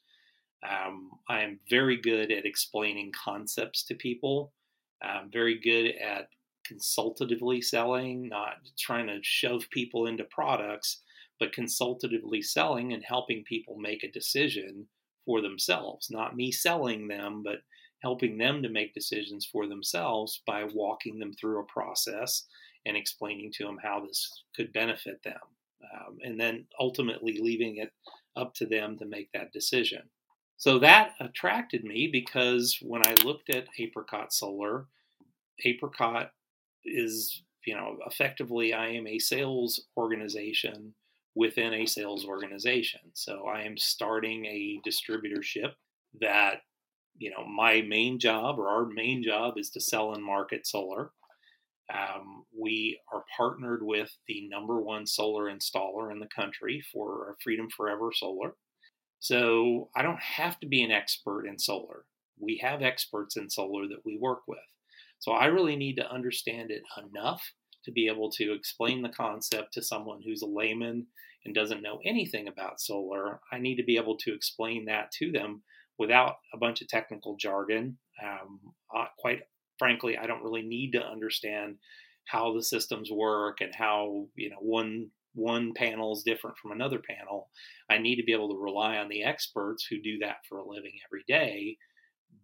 Um, 0.68 1.10
i 1.28 1.40
am 1.40 1.60
very 1.68 2.00
good 2.00 2.32
at 2.32 2.46
explaining 2.46 3.12
concepts 3.12 3.84
to 3.84 3.94
people. 3.94 4.52
I'm 5.02 5.30
very 5.30 5.60
good 5.60 5.94
at 5.96 6.28
consultatively 6.66 7.60
selling 7.60 8.28
not 8.28 8.54
trying 8.78 9.06
to 9.06 9.18
shove 9.22 9.62
people 9.70 10.06
into 10.06 10.24
products 10.24 11.02
but 11.38 11.52
consultatively 11.52 12.42
selling 12.42 12.92
and 12.92 13.04
helping 13.06 13.44
people 13.44 13.76
make 13.78 14.02
a 14.02 14.10
decision 14.10 14.86
for 15.26 15.42
themselves, 15.42 16.08
not 16.10 16.36
me 16.36 16.50
selling 16.50 17.08
them, 17.08 17.42
but 17.42 17.58
helping 18.02 18.38
them 18.38 18.62
to 18.62 18.68
make 18.68 18.94
decisions 18.94 19.44
for 19.44 19.66
themselves 19.66 20.42
by 20.46 20.64
walking 20.72 21.18
them 21.18 21.32
through 21.34 21.60
a 21.60 21.64
process 21.64 22.44
and 22.86 22.96
explaining 22.96 23.50
to 23.52 23.64
them 23.64 23.78
how 23.82 24.00
this 24.00 24.44
could 24.54 24.72
benefit 24.72 25.20
them. 25.24 25.40
Um, 25.82 26.18
and 26.22 26.40
then 26.40 26.66
ultimately 26.80 27.38
leaving 27.40 27.78
it 27.78 27.92
up 28.36 28.54
to 28.54 28.66
them 28.66 28.96
to 28.98 29.06
make 29.06 29.30
that 29.32 29.52
decision. 29.52 30.02
So 30.56 30.78
that 30.78 31.12
attracted 31.20 31.84
me 31.84 32.08
because 32.10 32.78
when 32.80 33.02
I 33.06 33.14
looked 33.24 33.50
at 33.50 33.66
Apricot 33.78 34.32
Solar, 34.32 34.86
Apricot 35.64 36.30
is, 36.84 37.42
you 37.66 37.74
know, 37.74 37.98
effectively 38.06 38.72
I 38.72 38.88
am 38.88 39.06
a 39.06 39.18
sales 39.18 39.82
organization 39.96 40.94
within 41.36 41.74
a 41.74 41.86
sales 41.86 42.24
organization. 42.24 43.00
So 43.12 43.44
I 43.46 43.60
am 43.62 43.76
starting 43.76 44.46
a 44.46 44.80
distributorship 44.88 45.72
that, 46.20 46.62
you 47.18 47.30
know, 47.30 47.46
my 47.46 47.82
main 47.82 48.18
job 48.18 48.58
or 48.58 48.68
our 48.68 48.86
main 48.86 49.22
job 49.22 49.58
is 49.58 49.68
to 49.70 49.80
sell 49.80 50.14
and 50.14 50.24
market 50.24 50.66
solar. 50.66 51.10
Um, 51.92 52.46
we 52.58 52.98
are 53.12 53.22
partnered 53.36 53.82
with 53.82 54.10
the 54.26 54.48
number 54.48 54.80
one 54.80 55.06
solar 55.06 55.44
installer 55.54 56.10
in 56.10 56.18
the 56.18 56.28
country 56.34 56.82
for 56.92 57.36
Freedom 57.44 57.68
Forever 57.76 58.10
Solar. 58.14 58.54
So 59.20 59.90
I 59.94 60.02
don't 60.02 60.20
have 60.20 60.58
to 60.60 60.66
be 60.66 60.82
an 60.82 60.90
expert 60.90 61.46
in 61.46 61.58
solar. 61.58 62.06
We 62.38 62.58
have 62.62 62.82
experts 62.82 63.36
in 63.36 63.50
solar 63.50 63.86
that 63.88 64.04
we 64.04 64.18
work 64.18 64.40
with. 64.48 64.58
So 65.18 65.32
I 65.32 65.46
really 65.46 65.76
need 65.76 65.96
to 65.96 66.10
understand 66.10 66.70
it 66.70 66.82
enough 66.98 67.42
to 67.86 67.92
be 67.92 68.08
able 68.08 68.30
to 68.32 68.52
explain 68.52 69.02
the 69.02 69.08
concept 69.08 69.72
to 69.72 69.82
someone 69.82 70.20
who's 70.22 70.42
a 70.42 70.46
layman 70.46 71.06
and 71.44 71.54
doesn't 71.54 71.82
know 71.82 72.00
anything 72.04 72.48
about 72.48 72.80
solar, 72.80 73.40
I 73.50 73.58
need 73.58 73.76
to 73.76 73.84
be 73.84 73.96
able 73.96 74.16
to 74.18 74.34
explain 74.34 74.84
that 74.86 75.10
to 75.12 75.32
them 75.32 75.62
without 75.98 76.36
a 76.52 76.58
bunch 76.58 76.82
of 76.82 76.88
technical 76.88 77.36
jargon. 77.36 77.96
Um, 78.22 78.60
quite 79.18 79.42
frankly, 79.78 80.18
I 80.18 80.26
don't 80.26 80.42
really 80.42 80.62
need 80.62 80.92
to 80.92 81.06
understand 81.06 81.76
how 82.26 82.52
the 82.52 82.62
systems 82.62 83.10
work 83.10 83.60
and 83.60 83.74
how 83.74 84.26
you 84.34 84.50
know 84.50 84.56
one 84.60 85.10
one 85.34 85.74
panel 85.74 86.14
is 86.14 86.22
different 86.22 86.56
from 86.56 86.72
another 86.72 86.98
panel. 86.98 87.50
I 87.90 87.98
need 87.98 88.16
to 88.16 88.24
be 88.24 88.32
able 88.32 88.48
to 88.48 88.60
rely 88.60 88.96
on 88.96 89.08
the 89.08 89.22
experts 89.22 89.86
who 89.88 90.00
do 90.00 90.18
that 90.20 90.38
for 90.48 90.58
a 90.58 90.66
living 90.66 90.94
every 91.06 91.24
day. 91.28 91.76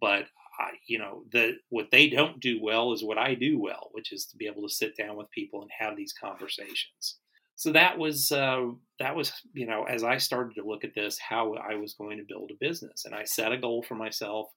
But 0.00 0.26
I, 0.58 0.70
you 0.86 0.98
know, 0.98 1.24
the 1.32 1.54
what 1.70 1.90
they 1.90 2.08
don't 2.08 2.40
do 2.40 2.60
well 2.62 2.92
is 2.92 3.02
what 3.02 3.18
I 3.18 3.34
do 3.34 3.58
well, 3.58 3.88
which 3.92 4.12
is 4.12 4.26
to 4.26 4.36
be 4.36 4.46
able 4.46 4.62
to 4.62 4.74
sit 4.74 4.96
down 4.96 5.16
with 5.16 5.30
people 5.30 5.62
and 5.62 5.70
have 5.78 5.96
these 5.96 6.12
conversations. 6.12 7.18
So 7.56 7.72
that 7.72 7.98
was 7.98 8.32
uh, 8.32 8.66
that 8.98 9.16
was 9.16 9.32
you 9.54 9.66
know 9.66 9.84
as 9.84 10.04
I 10.04 10.18
started 10.18 10.54
to 10.56 10.66
look 10.66 10.84
at 10.84 10.94
this 10.94 11.18
how 11.18 11.54
I 11.54 11.76
was 11.76 11.94
going 11.94 12.18
to 12.18 12.24
build 12.28 12.50
a 12.50 12.64
business. 12.64 13.04
And 13.04 13.14
I 13.14 13.24
set 13.24 13.52
a 13.52 13.58
goal 13.58 13.82
for 13.82 13.94
myself 13.94 14.48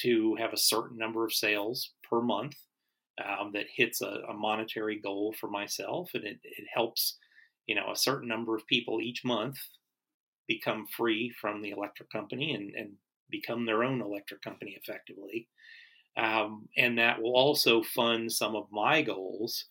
to 0.00 0.36
have 0.38 0.52
a 0.52 0.58
certain 0.58 0.98
number 0.98 1.24
of 1.24 1.32
sales 1.32 1.90
per 2.08 2.20
month 2.20 2.56
um, 3.22 3.52
that 3.52 3.66
hits 3.74 4.00
a, 4.00 4.20
a, 4.28 4.32
monetary 4.32 4.98
goal 4.98 5.34
for 5.38 5.50
myself. 5.50 6.10
And 6.14 6.24
it, 6.24 6.38
it 6.42 6.64
helps 6.72 7.18
you 7.66 7.74
know 7.74 7.90
a 7.90 7.96
certain 7.96 8.28
number 8.28 8.56
of 8.56 8.66
people 8.66 9.00
each 9.00 9.24
month 9.24 9.58
become 10.48 10.86
free 10.86 11.32
from 11.40 11.62
the 11.62 11.70
electric 11.70 12.10
company 12.10 12.52
and, 12.52 12.74
and 12.74 12.92
become 13.32 13.66
their 13.66 13.82
own 13.82 14.00
electric 14.00 14.40
company 14.42 14.78
effectively 14.80 15.48
um, 16.16 16.68
and 16.76 16.98
that 16.98 17.20
will 17.20 17.34
also 17.34 17.82
fund 17.82 18.30
some 18.30 18.54
of 18.54 18.66
my 18.70 19.02
goals 19.02 19.64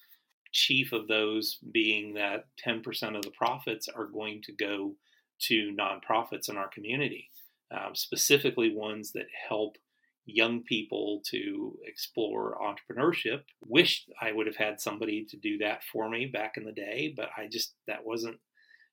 chief 0.52 0.92
of 0.92 1.08
those 1.08 1.58
being 1.72 2.14
that 2.16 2.46
10% 2.66 3.16
of 3.16 3.22
the 3.24 3.32
profits 3.32 3.88
are 3.88 4.06
going 4.06 4.42
to 4.44 4.52
go 4.54 4.96
to 5.40 5.76
nonprofits 5.80 6.50
in 6.50 6.58
our 6.58 6.68
community, 6.68 7.30
um, 7.72 7.96
specifically 7.96 8.76
ones 8.76 9.12
that 9.14 9.28
help 9.48 9.78
young 10.26 10.62
people 10.64 11.22
to 11.26 11.76
explore 11.86 12.58
entrepreneurship. 12.62 13.42
Wish 13.66 14.06
I 14.22 14.32
would 14.32 14.46
have 14.46 14.58
had 14.58 14.80
somebody 14.80 15.26
to 15.30 15.38
do 15.38 15.58
that 15.60 15.82
for 15.92 16.10
me 16.10 16.26
back 16.26 16.58
in 16.58 16.64
the 16.64 16.72
day, 16.72 17.14
but 17.16 17.30
I 17.38 17.48
just, 17.48 17.74
that 17.88 18.06
wasn't 18.06 18.38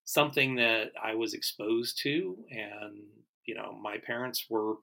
something 0.05 0.55
that 0.57 0.93
I 1.03 1.17
was 1.17 1.35
exposed 1.35 2.01
to. 2.03 2.37
And, 2.51 3.03
you 3.49 3.55
know, 3.55 3.79
my 3.83 3.97
parents 3.99 4.45
were 4.51 4.75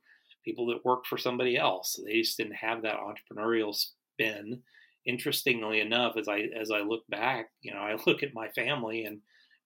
people 0.44 0.66
that 0.68 0.84
worked 0.84 1.08
for 1.08 1.18
somebody 1.18 1.56
else. 1.56 2.00
They 2.06 2.22
just 2.22 2.38
didn't 2.38 2.56
have 2.56 2.82
that 2.82 2.98
entrepreneurial 2.98 3.74
spin 3.74 4.64
interestingly 5.06 5.82
enough, 5.82 6.18
as 6.18 6.28
I 6.28 6.50
as 6.60 6.72
I 6.72 6.80
look 6.80 7.04
back, 7.10 7.50
you 7.62 7.74
know, 7.74 7.80
I 7.80 7.96
look 8.08 8.24
at 8.24 8.34
my 8.34 8.50
family 8.50 9.06
and 9.06 9.22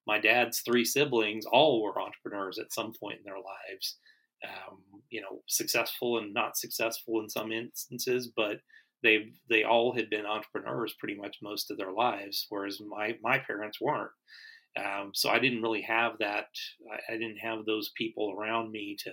my 0.06 0.18
dad's 0.18 0.60
three 0.60 0.84
siblings 0.84 1.46
all 1.46 1.82
were 1.82 2.00
entrepreneurs 2.00 2.58
at 2.58 2.72
some 2.72 2.92
point 3.00 3.18
in 3.18 3.24
their 3.24 3.36
lives. 3.36 3.96
Um, 4.44 4.78
you 5.10 5.20
know, 5.20 5.42
successful 5.48 6.18
and 6.18 6.32
not 6.32 6.56
successful 6.56 7.20
in 7.20 7.28
some 7.28 7.52
instances, 7.52 8.30
but 8.34 8.58
they 9.02 9.32
they 9.48 9.64
all 9.64 9.94
had 9.94 10.10
been 10.10 10.26
entrepreneurs 10.26 10.94
pretty 10.98 11.14
much 11.14 11.38
most 11.42 11.70
of 11.70 11.78
their 11.78 11.92
lives, 11.92 12.46
whereas 12.50 12.80
my 12.80 13.16
my 13.22 13.38
parents 13.38 13.80
weren't. 13.80 14.10
Um, 14.76 15.10
so 15.14 15.30
I 15.30 15.38
didn't 15.38 15.62
really 15.62 15.82
have 15.82 16.18
that. 16.20 16.46
I, 16.90 17.14
I, 17.14 17.16
didn't 17.16 17.38
have 17.38 17.64
those 17.64 17.90
people 17.96 18.32
around 18.32 18.70
me 18.70 18.96
to 19.00 19.10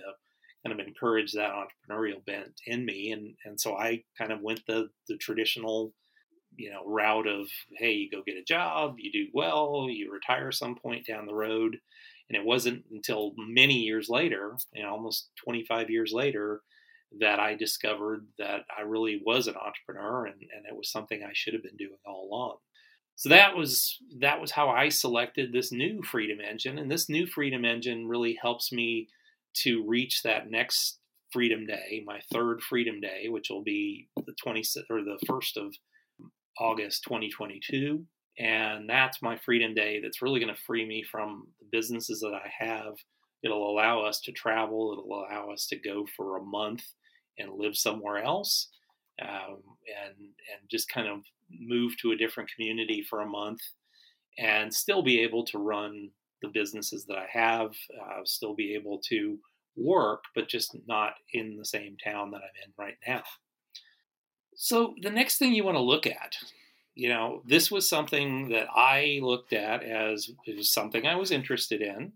kind 0.64 0.78
of 0.78 0.86
encourage 0.86 1.32
that 1.32 1.50
entrepreneurial 1.50 2.24
bent 2.24 2.60
in 2.66 2.84
me, 2.84 3.10
and 3.10 3.34
and 3.44 3.60
so 3.60 3.76
I 3.76 4.04
kind 4.16 4.30
of 4.30 4.40
went 4.40 4.60
the 4.66 4.88
the 5.08 5.16
traditional, 5.16 5.92
you 6.56 6.70
know, 6.70 6.84
route 6.86 7.26
of 7.26 7.48
hey, 7.76 7.92
you 7.92 8.10
go 8.10 8.22
get 8.24 8.36
a 8.36 8.44
job, 8.44 8.96
you 8.98 9.10
do 9.10 9.26
well, 9.34 9.88
you 9.90 10.12
retire 10.12 10.52
some 10.52 10.76
point 10.76 11.06
down 11.06 11.26
the 11.26 11.34
road, 11.34 11.76
and 12.28 12.36
it 12.36 12.44
wasn't 12.44 12.84
until 12.92 13.32
many 13.36 13.74
years 13.74 14.08
later, 14.08 14.56
you 14.72 14.82
know, 14.84 14.90
almost 14.90 15.30
25 15.44 15.90
years 15.90 16.12
later, 16.12 16.60
that 17.20 17.40
I 17.40 17.54
discovered 17.54 18.26
that 18.38 18.64
I 18.76 18.82
really 18.82 19.20
was 19.24 19.46
an 19.46 19.56
entrepreneur 19.56 20.26
and, 20.26 20.40
and 20.40 20.66
it 20.68 20.76
was 20.76 20.90
something 20.90 21.22
I 21.22 21.32
should 21.32 21.54
have 21.54 21.62
been 21.62 21.76
doing 21.76 21.96
all 22.04 22.28
along. 22.30 22.56
So 23.18 23.30
that 23.30 23.56
was 23.56 23.98
that 24.20 24.40
was 24.40 24.52
how 24.52 24.68
I 24.68 24.90
selected 24.90 25.52
this 25.52 25.72
new 25.72 26.04
freedom 26.04 26.38
engine. 26.40 26.78
And 26.78 26.88
this 26.88 27.08
new 27.08 27.26
freedom 27.26 27.64
engine 27.64 28.06
really 28.06 28.38
helps 28.40 28.70
me 28.70 29.08
to 29.64 29.84
reach 29.88 30.22
that 30.22 30.52
next 30.52 31.00
freedom 31.32 31.66
day, 31.66 32.04
my 32.06 32.20
third 32.32 32.62
freedom 32.62 33.00
day, 33.00 33.26
which 33.28 33.50
will 33.50 33.64
be 33.64 34.08
the 34.24 34.34
20 34.40 34.62
or 34.88 35.02
the 35.02 35.18
first 35.26 35.56
of 35.56 35.74
August 36.60 37.02
2022. 37.08 38.04
And 38.38 38.88
that's 38.88 39.20
my 39.20 39.36
freedom 39.36 39.74
day 39.74 40.00
that's 40.00 40.22
really 40.22 40.38
going 40.38 40.54
to 40.54 40.60
free 40.60 40.86
me 40.86 41.02
from 41.02 41.48
the 41.58 41.66
businesses 41.72 42.20
that 42.20 42.34
I 42.34 42.64
have. 42.64 42.94
It'll 43.42 43.68
allow 43.68 44.04
us 44.04 44.20
to 44.26 44.32
travel. 44.32 44.92
It'll 44.92 45.18
allow 45.18 45.50
us 45.50 45.66
to 45.70 45.76
go 45.76 46.06
for 46.16 46.36
a 46.36 46.44
month 46.44 46.84
and 47.36 47.58
live 47.58 47.76
somewhere 47.76 48.22
else 48.22 48.68
um, 49.22 49.58
and 50.04 50.16
and 50.18 50.70
just 50.70 50.88
kind 50.88 51.08
of 51.08 51.20
move 51.50 51.92
to 52.00 52.12
a 52.12 52.16
different 52.16 52.50
community 52.54 53.02
for 53.08 53.20
a 53.20 53.26
month 53.26 53.60
and 54.38 54.72
still 54.72 55.02
be 55.02 55.20
able 55.20 55.44
to 55.44 55.58
run 55.58 56.10
the 56.42 56.48
businesses 56.48 57.04
that 57.06 57.16
I 57.16 57.26
have, 57.32 57.70
uh, 58.00 58.20
still 58.24 58.54
be 58.54 58.74
able 58.74 59.00
to 59.08 59.38
work, 59.76 60.24
but 60.34 60.48
just 60.48 60.76
not 60.86 61.14
in 61.32 61.56
the 61.56 61.64
same 61.64 61.96
town 62.02 62.30
that 62.30 62.38
I'm 62.38 62.64
in 62.64 62.72
right 62.78 62.96
now. 63.06 63.22
So 64.54 64.94
the 65.02 65.10
next 65.10 65.38
thing 65.38 65.52
you 65.52 65.64
want 65.64 65.76
to 65.76 65.82
look 65.82 66.06
at, 66.06 66.36
you 66.94 67.08
know, 67.08 67.42
this 67.46 67.70
was 67.70 67.88
something 67.88 68.48
that 68.50 68.66
I 68.74 69.20
looked 69.22 69.52
at 69.52 69.82
as 69.82 70.30
it 70.46 70.56
was 70.56 70.72
something 70.72 71.06
I 71.06 71.14
was 71.14 71.30
interested 71.30 71.80
in 71.80 72.12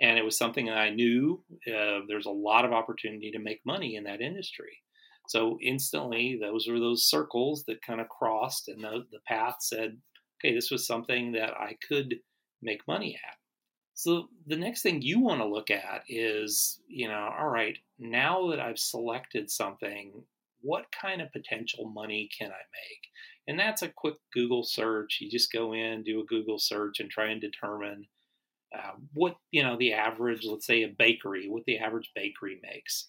and 0.00 0.18
it 0.18 0.24
was 0.24 0.36
something 0.36 0.68
I 0.70 0.90
knew 0.90 1.42
uh, 1.66 2.00
there's 2.08 2.26
a 2.26 2.30
lot 2.30 2.64
of 2.64 2.72
opportunity 2.72 3.30
to 3.32 3.38
make 3.38 3.64
money 3.64 3.96
in 3.96 4.04
that 4.04 4.20
industry. 4.20 4.78
So 5.28 5.58
instantly, 5.62 6.38
those 6.40 6.66
were 6.66 6.80
those 6.80 7.04
circles 7.04 7.64
that 7.64 7.82
kind 7.82 8.00
of 8.00 8.08
crossed, 8.08 8.68
and 8.68 8.82
the, 8.82 9.04
the 9.12 9.20
path 9.26 9.56
said, 9.60 9.98
okay, 10.40 10.54
this 10.54 10.70
was 10.70 10.86
something 10.86 11.32
that 11.32 11.52
I 11.52 11.76
could 11.86 12.16
make 12.62 12.88
money 12.88 13.14
at. 13.14 13.36
So 13.92 14.28
the 14.46 14.56
next 14.56 14.80
thing 14.80 15.02
you 15.02 15.20
want 15.20 15.42
to 15.42 15.46
look 15.46 15.70
at 15.70 16.04
is, 16.08 16.80
you 16.88 17.08
know, 17.08 17.30
all 17.38 17.48
right, 17.48 17.76
now 17.98 18.48
that 18.48 18.58
I've 18.58 18.78
selected 18.78 19.50
something, 19.50 20.12
what 20.62 20.86
kind 20.98 21.20
of 21.20 21.30
potential 21.30 21.84
money 21.84 22.30
can 22.36 22.48
I 22.48 22.64
make? 22.72 23.08
And 23.46 23.58
that's 23.58 23.82
a 23.82 23.88
quick 23.88 24.14
Google 24.32 24.62
search. 24.62 25.18
You 25.20 25.30
just 25.30 25.52
go 25.52 25.74
in, 25.74 26.04
do 26.04 26.20
a 26.20 26.24
Google 26.24 26.58
search, 26.58 27.00
and 27.00 27.10
try 27.10 27.26
and 27.26 27.40
determine 27.40 28.06
uh, 28.74 28.92
what 29.12 29.36
you 29.50 29.62
know 29.62 29.76
the 29.78 29.94
average 29.94 30.44
let's 30.44 30.66
say 30.66 30.82
a 30.82 30.94
bakery 30.98 31.48
what 31.48 31.64
the 31.64 31.78
average 31.78 32.10
bakery 32.14 32.60
makes 32.62 33.08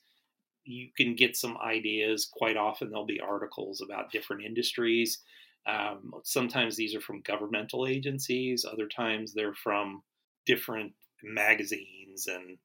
you 0.70 0.90
can 0.96 1.16
get 1.16 1.36
some 1.36 1.58
ideas 1.58 2.30
quite 2.32 2.58
often. 2.58 2.90
There'll 2.90 3.06
be 3.06 3.20
articles 3.20 3.82
about 3.82 4.12
different 4.12 4.44
industries. 4.44 5.20
Um, 5.66 6.14
sometimes 6.24 6.76
these 6.76 6.96
are 6.96 7.02
from 7.02 7.22
governmental 7.22 7.88
agencies. 7.88 8.66
Other 8.72 8.88
times 8.88 9.34
they're 9.34 9.56
from 9.56 10.04
different 10.46 10.94
magazines 11.24 12.28
and 12.28 12.58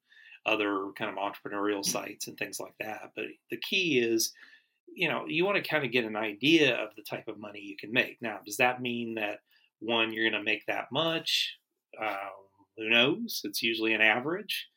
other 0.46 0.88
kind 0.96 1.10
of 1.10 1.16
entrepreneurial 1.16 1.84
sites 1.84 2.28
and 2.28 2.36
things 2.36 2.60
like 2.60 2.74
that. 2.80 3.12
But 3.16 3.26
the 3.50 3.56
key 3.56 3.98
is 3.98 4.32
you 4.94 5.08
know 5.08 5.24
you 5.26 5.44
want 5.44 5.56
to 5.56 5.68
kind 5.68 5.84
of 5.84 5.90
get 5.90 6.04
an 6.04 6.16
idea 6.16 6.76
of 6.76 6.90
the 6.96 7.02
type 7.02 7.26
of 7.26 7.38
money 7.38 7.60
you 7.60 7.76
can 7.76 7.92
make. 7.92 8.18
Now 8.20 8.38
does 8.44 8.58
that 8.58 8.82
mean 8.82 9.14
that 9.14 9.38
one 9.80 10.12
you're 10.12 10.30
going 10.30 10.40
to 10.40 10.44
make 10.44 10.66
that 10.66 10.92
much? 10.92 11.56
Uh, 12.00 12.16
who 12.76 12.90
knows? 12.90 13.40
It's 13.44 13.62
usually 13.62 13.94
an 13.94 14.00
average. 14.02 14.68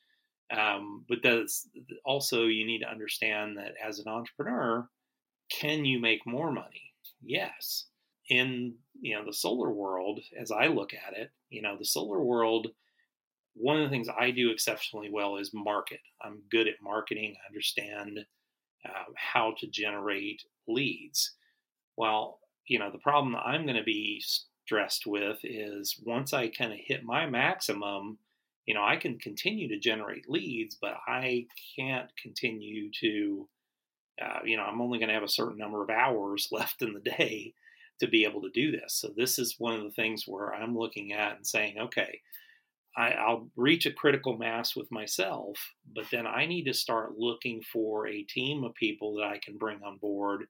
Um, 0.55 1.03
but 1.09 1.19
that's 1.23 1.67
also 2.05 2.45
you 2.45 2.65
need 2.65 2.79
to 2.79 2.89
understand 2.89 3.57
that 3.57 3.73
as 3.85 3.99
an 3.99 4.07
entrepreneur, 4.07 4.87
can 5.51 5.85
you 5.85 5.99
make 5.99 6.25
more 6.25 6.51
money? 6.51 6.93
Yes. 7.23 7.85
In 8.29 8.75
you 8.99 9.15
know 9.15 9.25
the 9.25 9.33
solar 9.33 9.71
world, 9.71 10.19
as 10.39 10.51
I 10.51 10.67
look 10.67 10.91
at 10.93 11.17
it, 11.17 11.31
you 11.49 11.61
know 11.61 11.77
the 11.77 11.85
solar 11.85 12.21
world. 12.21 12.67
One 13.53 13.77
of 13.77 13.83
the 13.83 13.89
things 13.89 14.07
I 14.09 14.31
do 14.31 14.51
exceptionally 14.51 15.09
well 15.11 15.37
is 15.37 15.51
market. 15.53 16.01
I'm 16.21 16.41
good 16.51 16.67
at 16.67 16.75
marketing. 16.81 17.35
I 17.35 17.47
understand 17.47 18.19
uh, 18.85 19.11
how 19.15 19.55
to 19.59 19.67
generate 19.67 20.43
leads. 20.67 21.33
Well, 21.95 22.39
you 22.67 22.79
know 22.79 22.91
the 22.91 22.99
problem 22.99 23.35
I'm 23.35 23.63
going 23.63 23.77
to 23.77 23.83
be 23.83 24.21
stressed 24.65 25.07
with 25.07 25.39
is 25.43 25.99
once 26.05 26.33
I 26.33 26.49
kind 26.49 26.73
of 26.73 26.79
hit 26.83 27.03
my 27.03 27.25
maximum, 27.25 28.19
you 28.67 28.73
know, 28.73 28.83
I 28.83 28.97
can 28.97 29.17
continue 29.17 29.69
to 29.69 29.79
generate 29.79 30.29
leads, 30.29 30.75
but 30.75 30.97
I 31.07 31.47
can't 31.75 32.09
continue 32.21 32.91
to, 32.99 33.47
uh, 34.21 34.39
you 34.43 34.57
know, 34.57 34.63
I'm 34.63 34.81
only 34.81 34.99
going 34.99 35.07
to 35.07 35.15
have 35.15 35.23
a 35.23 35.29
certain 35.29 35.57
number 35.57 35.81
of 35.81 35.89
hours 35.89 36.49
left 36.51 36.81
in 36.81 36.93
the 36.93 36.99
day 36.99 37.53
to 37.99 38.07
be 38.07 38.25
able 38.25 38.41
to 38.41 38.49
do 38.49 38.71
this. 38.71 38.93
So 38.93 39.09
this 39.15 39.39
is 39.39 39.55
one 39.57 39.73
of 39.73 39.83
the 39.83 39.91
things 39.91 40.25
where 40.27 40.53
I'm 40.53 40.77
looking 40.77 41.13
at 41.13 41.37
and 41.37 41.47
saying, 41.47 41.77
okay, 41.79 42.19
I, 42.95 43.11
I'll 43.11 43.49
reach 43.55 43.85
a 43.85 43.91
critical 43.91 44.37
mass 44.37 44.75
with 44.75 44.91
myself, 44.91 45.57
but 45.95 46.05
then 46.11 46.27
I 46.27 46.45
need 46.45 46.65
to 46.65 46.73
start 46.73 47.17
looking 47.17 47.61
for 47.61 48.07
a 48.07 48.23
team 48.23 48.63
of 48.63 48.75
people 48.75 49.15
that 49.15 49.23
I 49.23 49.39
can 49.43 49.57
bring 49.57 49.79
on 49.83 49.97
board 49.97 50.45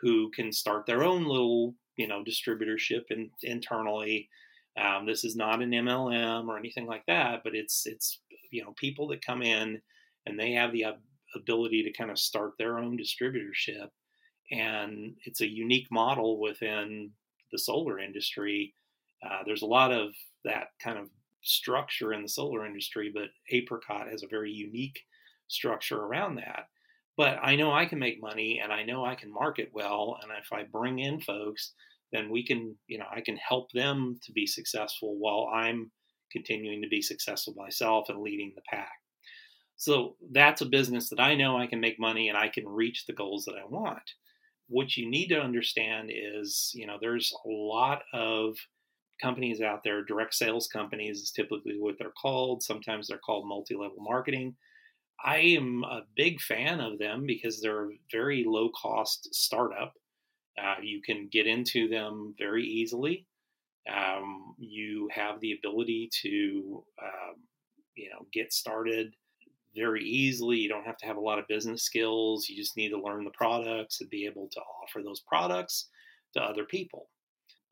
who 0.00 0.30
can 0.30 0.52
start 0.52 0.86
their 0.86 1.02
own 1.02 1.24
little 1.24 1.74
you 1.96 2.06
know 2.06 2.24
distributorship 2.24 3.02
in, 3.10 3.30
internally. 3.42 4.30
Um, 4.78 5.06
this 5.06 5.24
is 5.24 5.36
not 5.36 5.62
an 5.62 5.70
MLM 5.70 6.46
or 6.46 6.58
anything 6.58 6.86
like 6.86 7.04
that, 7.06 7.42
but 7.44 7.54
it's 7.54 7.86
it's 7.86 8.20
you 8.50 8.62
know 8.62 8.74
people 8.76 9.08
that 9.08 9.24
come 9.24 9.42
in 9.42 9.80
and 10.26 10.38
they 10.38 10.52
have 10.52 10.72
the 10.72 10.86
ability 11.34 11.82
to 11.82 11.92
kind 11.92 12.10
of 12.10 12.18
start 12.18 12.52
their 12.58 12.78
own 12.78 12.98
distributorship, 12.98 13.88
and 14.50 15.16
it's 15.24 15.40
a 15.40 15.48
unique 15.48 15.88
model 15.90 16.40
within 16.40 17.10
the 17.52 17.58
solar 17.58 17.98
industry. 17.98 18.74
Uh, 19.24 19.40
there's 19.44 19.62
a 19.62 19.66
lot 19.66 19.92
of 19.92 20.12
that 20.44 20.68
kind 20.82 20.98
of 20.98 21.08
structure 21.42 22.12
in 22.12 22.22
the 22.22 22.28
solar 22.28 22.66
industry, 22.66 23.10
but 23.12 23.28
Apricot 23.50 24.08
has 24.08 24.22
a 24.22 24.28
very 24.28 24.52
unique 24.52 25.00
structure 25.48 25.98
around 25.98 26.36
that. 26.36 26.68
But 27.16 27.38
I 27.42 27.56
know 27.56 27.72
I 27.72 27.86
can 27.86 27.98
make 27.98 28.22
money 28.22 28.60
and 28.62 28.72
I 28.72 28.84
know 28.84 29.04
I 29.04 29.16
can 29.16 29.32
market 29.32 29.70
well. 29.72 30.18
And 30.22 30.30
if 30.40 30.52
I 30.52 30.62
bring 30.62 31.00
in 31.00 31.20
folks, 31.20 31.72
then 32.12 32.30
we 32.30 32.44
can, 32.44 32.76
you 32.86 32.98
know, 32.98 33.06
I 33.10 33.20
can 33.20 33.36
help 33.36 33.70
them 33.72 34.18
to 34.24 34.32
be 34.32 34.46
successful 34.46 35.16
while 35.18 35.50
I'm 35.52 35.90
continuing 36.32 36.82
to 36.82 36.88
be 36.88 37.02
successful 37.02 37.54
myself 37.56 38.08
and 38.08 38.20
leading 38.20 38.52
the 38.54 38.62
pack. 38.70 38.92
So 39.76 40.16
that's 40.32 40.60
a 40.60 40.66
business 40.66 41.08
that 41.10 41.20
I 41.20 41.34
know 41.34 41.56
I 41.56 41.66
can 41.66 41.80
make 41.80 42.00
money 42.00 42.28
and 42.28 42.36
I 42.36 42.48
can 42.48 42.68
reach 42.68 43.06
the 43.06 43.12
goals 43.12 43.44
that 43.44 43.54
I 43.54 43.66
want. 43.66 44.02
What 44.68 44.96
you 44.96 45.08
need 45.08 45.28
to 45.28 45.40
understand 45.40 46.10
is, 46.12 46.72
you 46.74 46.86
know, 46.86 46.98
there's 47.00 47.32
a 47.46 47.48
lot 47.48 48.02
of 48.12 48.56
companies 49.22 49.60
out 49.60 49.82
there, 49.84 50.04
direct 50.04 50.34
sales 50.34 50.66
companies 50.66 51.18
is 51.18 51.30
typically 51.30 51.76
what 51.78 51.94
they're 51.98 52.12
called. 52.20 52.62
Sometimes 52.62 53.08
they're 53.08 53.18
called 53.18 53.46
multi 53.46 53.74
level 53.74 53.98
marketing. 54.00 54.56
I 55.24 55.38
am 55.38 55.84
a 55.84 56.02
big 56.16 56.40
fan 56.40 56.80
of 56.80 56.98
them 56.98 57.24
because 57.26 57.60
they're 57.60 57.90
a 57.90 57.98
very 58.12 58.44
low 58.46 58.70
cost 58.70 59.28
startup. 59.32 59.92
Uh, 60.62 60.76
you 60.82 61.00
can 61.02 61.28
get 61.30 61.46
into 61.46 61.88
them 61.88 62.34
very 62.38 62.64
easily. 62.64 63.26
Um, 63.88 64.54
you 64.58 65.08
have 65.12 65.40
the 65.40 65.52
ability 65.52 66.10
to, 66.22 66.84
um, 67.02 67.36
you 67.94 68.10
know, 68.10 68.26
get 68.32 68.52
started 68.52 69.14
very 69.74 70.04
easily. 70.04 70.58
You 70.58 70.68
don't 70.68 70.84
have 70.84 70.98
to 70.98 71.06
have 71.06 71.16
a 71.16 71.20
lot 71.20 71.38
of 71.38 71.48
business 71.48 71.82
skills. 71.82 72.48
You 72.48 72.56
just 72.56 72.76
need 72.76 72.90
to 72.90 73.00
learn 73.00 73.24
the 73.24 73.30
products 73.30 74.00
and 74.00 74.10
be 74.10 74.26
able 74.26 74.48
to 74.52 74.60
offer 74.82 75.02
those 75.02 75.20
products 75.20 75.88
to 76.34 76.42
other 76.42 76.64
people. 76.64 77.08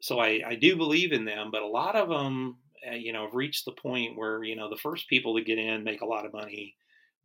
So 0.00 0.20
I, 0.20 0.40
I 0.46 0.54
do 0.54 0.76
believe 0.76 1.12
in 1.12 1.24
them, 1.24 1.50
but 1.50 1.62
a 1.62 1.66
lot 1.66 1.96
of 1.96 2.08
them, 2.08 2.56
uh, 2.90 2.94
you 2.94 3.12
know, 3.12 3.24
have 3.24 3.34
reached 3.34 3.64
the 3.64 3.72
point 3.72 4.16
where 4.16 4.42
you 4.44 4.56
know 4.56 4.70
the 4.70 4.76
first 4.76 5.08
people 5.08 5.34
to 5.36 5.44
get 5.44 5.58
in 5.58 5.84
make 5.84 6.02
a 6.02 6.06
lot 6.06 6.26
of 6.26 6.32
money 6.32 6.76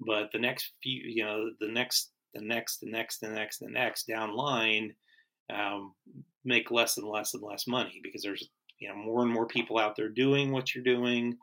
but 0.06 0.32
the 0.32 0.39
next 0.39 0.74
few, 0.82 1.02
you 1.04 1.24
know, 1.24 1.52
the 1.60 1.67
next, 1.67 2.12
the 2.34 2.41
next, 2.41 2.80
the 2.80 2.89
next, 2.89 3.19
the 3.19 3.30
next, 3.30 3.60
the 3.60 3.69
next 3.69 4.08
down 4.08 4.36
line, 4.36 4.93
um, 5.51 5.93
make 6.45 6.71
less 6.71 6.97
and 6.97 7.07
less 7.07 7.33
and 7.33 7.43
less 7.43 7.67
money 7.67 7.99
because 8.03 8.23
there's 8.23 8.49
you 8.79 8.89
know 8.89 8.95
more 8.95 9.21
and 9.23 9.31
more 9.31 9.47
people 9.47 9.77
out 9.77 9.95
there 9.95 10.09
doing 10.09 10.51
what 10.51 10.73
you're 10.73 10.83
doing. 10.83 11.37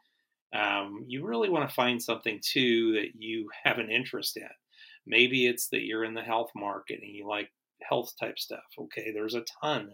um, 0.54 1.04
you 1.06 1.24
really 1.26 1.50
want 1.50 1.68
to 1.68 1.74
find 1.74 2.02
something 2.02 2.40
too 2.42 2.92
that 2.94 3.10
you 3.18 3.48
have 3.64 3.78
an 3.78 3.90
interest 3.90 4.36
in. 4.36 4.48
Maybe 5.06 5.46
it's 5.46 5.68
that 5.68 5.82
you're 5.84 6.04
in 6.04 6.14
the 6.14 6.22
health 6.22 6.50
market 6.54 7.00
and 7.02 7.14
you 7.14 7.26
like 7.28 7.50
health 7.82 8.12
type 8.18 8.38
stuff. 8.38 8.64
Okay, 8.78 9.10
there's 9.12 9.34
a 9.34 9.44
ton 9.62 9.90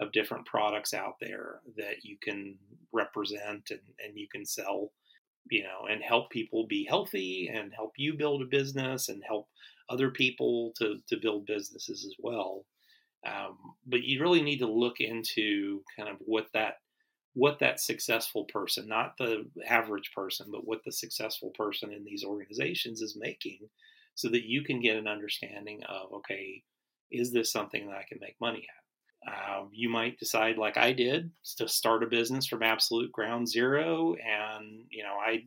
of 0.00 0.12
different 0.12 0.46
products 0.46 0.94
out 0.94 1.14
there 1.20 1.60
that 1.76 2.04
you 2.04 2.16
can 2.22 2.56
represent 2.92 3.70
and, 3.70 3.80
and 4.04 4.16
you 4.16 4.28
can 4.30 4.44
sell, 4.44 4.92
you 5.50 5.62
know, 5.62 5.86
and 5.90 6.02
help 6.02 6.30
people 6.30 6.66
be 6.68 6.84
healthy 6.88 7.50
and 7.52 7.72
help 7.74 7.92
you 7.96 8.14
build 8.14 8.42
a 8.42 8.46
business 8.46 9.08
and 9.08 9.22
help 9.26 9.48
other 9.88 10.10
people 10.10 10.72
to, 10.76 10.96
to 11.08 11.16
build 11.20 11.46
businesses 11.46 12.04
as 12.04 12.14
well. 12.20 12.64
Um, 13.26 13.56
but 13.86 14.02
you 14.02 14.20
really 14.20 14.42
need 14.42 14.58
to 14.58 14.70
look 14.70 15.00
into 15.00 15.82
kind 15.96 16.08
of 16.08 16.16
what 16.20 16.46
that 16.54 16.74
what 17.34 17.58
that 17.58 17.80
successful 17.80 18.46
person, 18.46 18.88
not 18.88 19.12
the 19.18 19.44
average 19.68 20.10
person, 20.14 20.46
but 20.50 20.66
what 20.66 20.80
the 20.86 20.92
successful 20.92 21.50
person 21.50 21.92
in 21.92 22.02
these 22.02 22.24
organizations 22.24 23.02
is 23.02 23.18
making 23.20 23.58
so 24.14 24.30
that 24.30 24.48
you 24.48 24.64
can 24.64 24.80
get 24.80 24.96
an 24.96 25.06
understanding 25.06 25.82
of, 25.84 26.14
okay, 26.14 26.62
is 27.12 27.32
this 27.32 27.52
something 27.52 27.86
that 27.86 27.96
I 27.96 28.06
can 28.08 28.18
make 28.22 28.36
money 28.40 28.66
at? 28.66 28.86
Um, 29.28 29.68
you 29.72 29.90
might 29.90 30.18
decide, 30.18 30.56
like 30.56 30.78
I 30.78 30.92
did, 30.92 31.30
to 31.58 31.68
start 31.68 32.02
a 32.02 32.06
business 32.06 32.46
from 32.46 32.62
absolute 32.62 33.12
ground 33.12 33.48
zero, 33.48 34.14
and 34.14 34.84
you 34.90 35.02
know, 35.02 35.16
I 35.20 35.44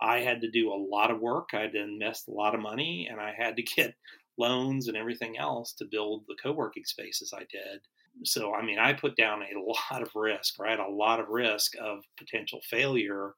I 0.00 0.20
had 0.20 0.42
to 0.42 0.50
do 0.50 0.72
a 0.72 0.74
lot 0.74 1.10
of 1.10 1.20
work. 1.20 1.50
I 1.52 1.62
had 1.62 1.72
to 1.72 1.82
invest 1.82 2.28
a 2.28 2.32
lot 2.32 2.54
of 2.54 2.60
money, 2.60 3.08
and 3.10 3.20
I 3.20 3.34
had 3.36 3.56
to 3.56 3.62
get 3.76 3.94
loans 4.38 4.88
and 4.88 4.96
everything 4.96 5.38
else 5.38 5.72
to 5.74 5.84
build 5.84 6.24
the 6.28 6.36
co-working 6.42 6.84
spaces 6.84 7.32
I 7.34 7.44
did 7.50 7.80
so 8.24 8.54
I 8.54 8.64
mean, 8.64 8.78
I 8.78 8.92
put 8.92 9.16
down 9.16 9.42
a 9.42 9.58
lot 9.92 10.02
of 10.02 10.10
risk, 10.14 10.58
right? 10.58 10.78
A 10.78 10.88
lot 10.88 11.20
of 11.20 11.28
risk 11.28 11.74
of 11.80 12.04
potential 12.18 12.60
failure 12.68 13.34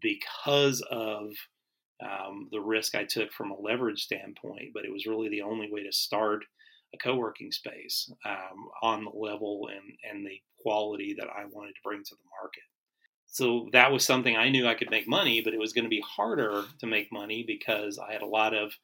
because 0.00 0.80
of 0.90 1.30
um, 2.02 2.48
the 2.50 2.60
risk 2.60 2.94
I 2.94 3.04
took 3.04 3.32
from 3.32 3.50
a 3.50 3.60
leverage 3.60 4.02
standpoint. 4.02 4.72
But 4.74 4.84
it 4.84 4.92
was 4.92 5.06
really 5.06 5.28
the 5.28 5.42
only 5.42 5.70
way 5.70 5.82
to 5.84 5.92
start 5.92 6.44
a 6.94 6.98
co-working 6.98 7.52
space 7.52 8.10
um, 8.26 8.68
on 8.82 9.04
the 9.04 9.10
level 9.10 9.68
and 9.72 9.96
and 10.10 10.26
the 10.26 10.40
quality 10.60 11.14
that 11.18 11.28
I 11.28 11.44
wanted 11.50 11.72
to 11.72 11.80
bring 11.84 12.02
to 12.04 12.14
the 12.14 12.30
market. 12.40 12.62
So 13.26 13.70
that 13.72 13.90
was 13.90 14.04
something 14.04 14.36
I 14.36 14.50
knew 14.50 14.66
I 14.66 14.74
could 14.74 14.90
make 14.90 15.08
money, 15.08 15.40
but 15.42 15.54
it 15.54 15.58
was 15.58 15.72
going 15.72 15.84
to 15.84 15.90
be 15.90 16.04
harder 16.06 16.64
to 16.80 16.86
make 16.86 17.10
money 17.10 17.42
because 17.46 17.98
I 17.98 18.12
had 18.12 18.20
a 18.20 18.26
lot 18.26 18.54
of 18.54 18.74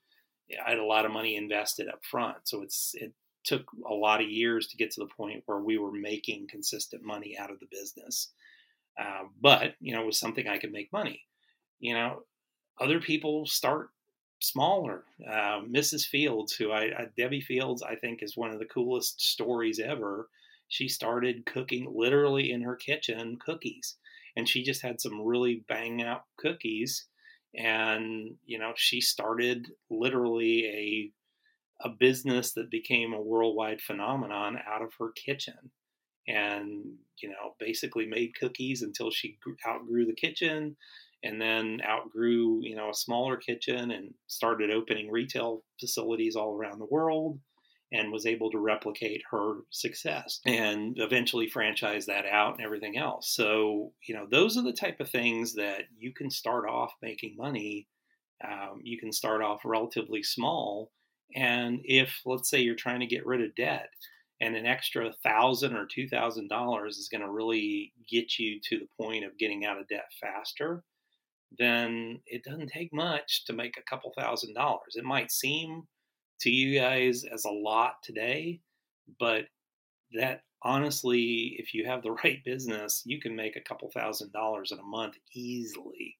I 0.64 0.70
had 0.70 0.78
a 0.78 0.84
lot 0.84 1.04
of 1.04 1.12
money 1.12 1.36
invested 1.36 1.88
up 1.88 2.04
front. 2.04 2.36
So 2.44 2.62
it's 2.62 2.94
it 2.94 3.12
took 3.44 3.66
a 3.88 3.94
lot 3.94 4.20
of 4.20 4.28
years 4.28 4.66
to 4.68 4.76
get 4.76 4.90
to 4.92 5.00
the 5.00 5.14
point 5.16 5.42
where 5.46 5.58
we 5.58 5.78
were 5.78 5.92
making 5.92 6.48
consistent 6.48 7.02
money 7.02 7.36
out 7.38 7.50
of 7.50 7.60
the 7.60 7.68
business. 7.70 8.30
Uh, 8.98 9.24
but 9.40 9.74
you 9.80 9.94
know, 9.94 10.02
it 10.02 10.06
was 10.06 10.18
something 10.18 10.46
I 10.48 10.58
could 10.58 10.72
make 10.72 10.92
money. 10.92 11.22
You 11.80 11.94
know, 11.94 12.22
other 12.80 13.00
people 13.00 13.46
start 13.46 13.90
smaller. 14.40 15.04
Uh, 15.26 15.60
Mrs. 15.60 16.06
Fields, 16.06 16.52
who 16.54 16.70
I, 16.70 16.82
I 16.84 17.06
Debbie 17.16 17.40
Fields, 17.40 17.82
I 17.82 17.94
think 17.94 18.22
is 18.22 18.36
one 18.36 18.50
of 18.50 18.58
the 18.58 18.64
coolest 18.64 19.20
stories 19.20 19.78
ever. 19.78 20.28
She 20.68 20.88
started 20.88 21.46
cooking 21.46 21.92
literally 21.94 22.52
in 22.52 22.62
her 22.62 22.76
kitchen 22.76 23.38
cookies, 23.44 23.96
and 24.36 24.48
she 24.48 24.62
just 24.62 24.82
had 24.82 25.00
some 25.00 25.22
really 25.22 25.64
bang 25.68 26.02
out 26.02 26.24
cookies. 26.36 27.06
And 27.56 28.36
you 28.44 28.58
know, 28.58 28.72
she 28.76 29.00
started 29.00 29.68
literally 29.90 30.64
a 30.66 31.12
a 31.80 31.90
business 31.90 32.52
that 32.54 32.70
became 32.70 33.12
a 33.12 33.20
worldwide 33.20 33.80
phenomenon 33.80 34.58
out 34.66 34.82
of 34.82 34.92
her 34.98 35.12
kitchen 35.12 35.70
and 36.26 36.84
you 37.22 37.28
know 37.28 37.54
basically 37.58 38.06
made 38.06 38.34
cookies 38.38 38.82
until 38.82 39.10
she 39.10 39.38
outgrew 39.66 40.04
the 40.04 40.14
kitchen 40.14 40.76
and 41.22 41.40
then 41.40 41.80
outgrew 41.88 42.60
you 42.62 42.76
know 42.76 42.90
a 42.90 42.94
smaller 42.94 43.36
kitchen 43.36 43.90
and 43.90 44.12
started 44.26 44.70
opening 44.70 45.10
retail 45.10 45.62
facilities 45.80 46.36
all 46.36 46.54
around 46.54 46.78
the 46.78 46.86
world 46.90 47.38
and 47.92 48.12
was 48.12 48.26
able 48.26 48.50
to 48.50 48.58
replicate 48.58 49.22
her 49.30 49.60
success 49.70 50.40
and 50.44 50.96
eventually 50.98 51.48
franchise 51.48 52.06
that 52.06 52.26
out 52.26 52.56
and 52.56 52.64
everything 52.64 52.98
else 52.98 53.30
so 53.34 53.92
you 54.06 54.14
know 54.14 54.26
those 54.30 54.56
are 54.56 54.62
the 54.62 54.72
type 54.72 55.00
of 55.00 55.08
things 55.08 55.54
that 55.54 55.82
you 55.96 56.12
can 56.12 56.30
start 56.30 56.68
off 56.68 56.92
making 57.02 57.34
money 57.36 57.86
um, 58.44 58.80
you 58.82 58.98
can 58.98 59.12
start 59.12 59.42
off 59.42 59.60
relatively 59.64 60.22
small 60.22 60.90
and 61.34 61.80
if, 61.84 62.22
let's 62.24 62.48
say, 62.48 62.60
you're 62.60 62.74
trying 62.74 63.00
to 63.00 63.06
get 63.06 63.26
rid 63.26 63.42
of 63.42 63.54
debt, 63.54 63.90
and 64.40 64.56
an 64.56 64.66
extra 64.66 65.12
thousand 65.24 65.76
or 65.76 65.86
two 65.86 66.08
thousand 66.08 66.48
dollars 66.48 66.96
is 66.96 67.08
going 67.08 67.22
to 67.22 67.30
really 67.30 67.92
get 68.08 68.38
you 68.38 68.60
to 68.64 68.78
the 68.78 68.88
point 68.96 69.24
of 69.24 69.36
getting 69.38 69.64
out 69.64 69.78
of 69.78 69.88
debt 69.88 70.06
faster, 70.20 70.84
then 71.58 72.20
it 72.26 72.44
doesn't 72.44 72.68
take 72.68 72.92
much 72.92 73.44
to 73.46 73.52
make 73.52 73.76
a 73.76 73.90
couple 73.90 74.12
thousand 74.16 74.54
dollars. 74.54 74.94
It 74.94 75.04
might 75.04 75.32
seem 75.32 75.88
to 76.40 76.50
you 76.50 76.78
guys 76.78 77.24
as 77.24 77.44
a 77.44 77.50
lot 77.50 78.02
today, 78.02 78.60
but 79.18 79.44
that 80.12 80.42
honestly, 80.62 81.56
if 81.58 81.74
you 81.74 81.86
have 81.86 82.02
the 82.02 82.12
right 82.24 82.44
business, 82.44 83.02
you 83.04 83.20
can 83.20 83.34
make 83.34 83.56
a 83.56 83.60
couple 83.60 83.90
thousand 83.90 84.32
dollars 84.32 84.72
in 84.72 84.78
a 84.78 84.82
month 84.82 85.14
easily 85.32 86.16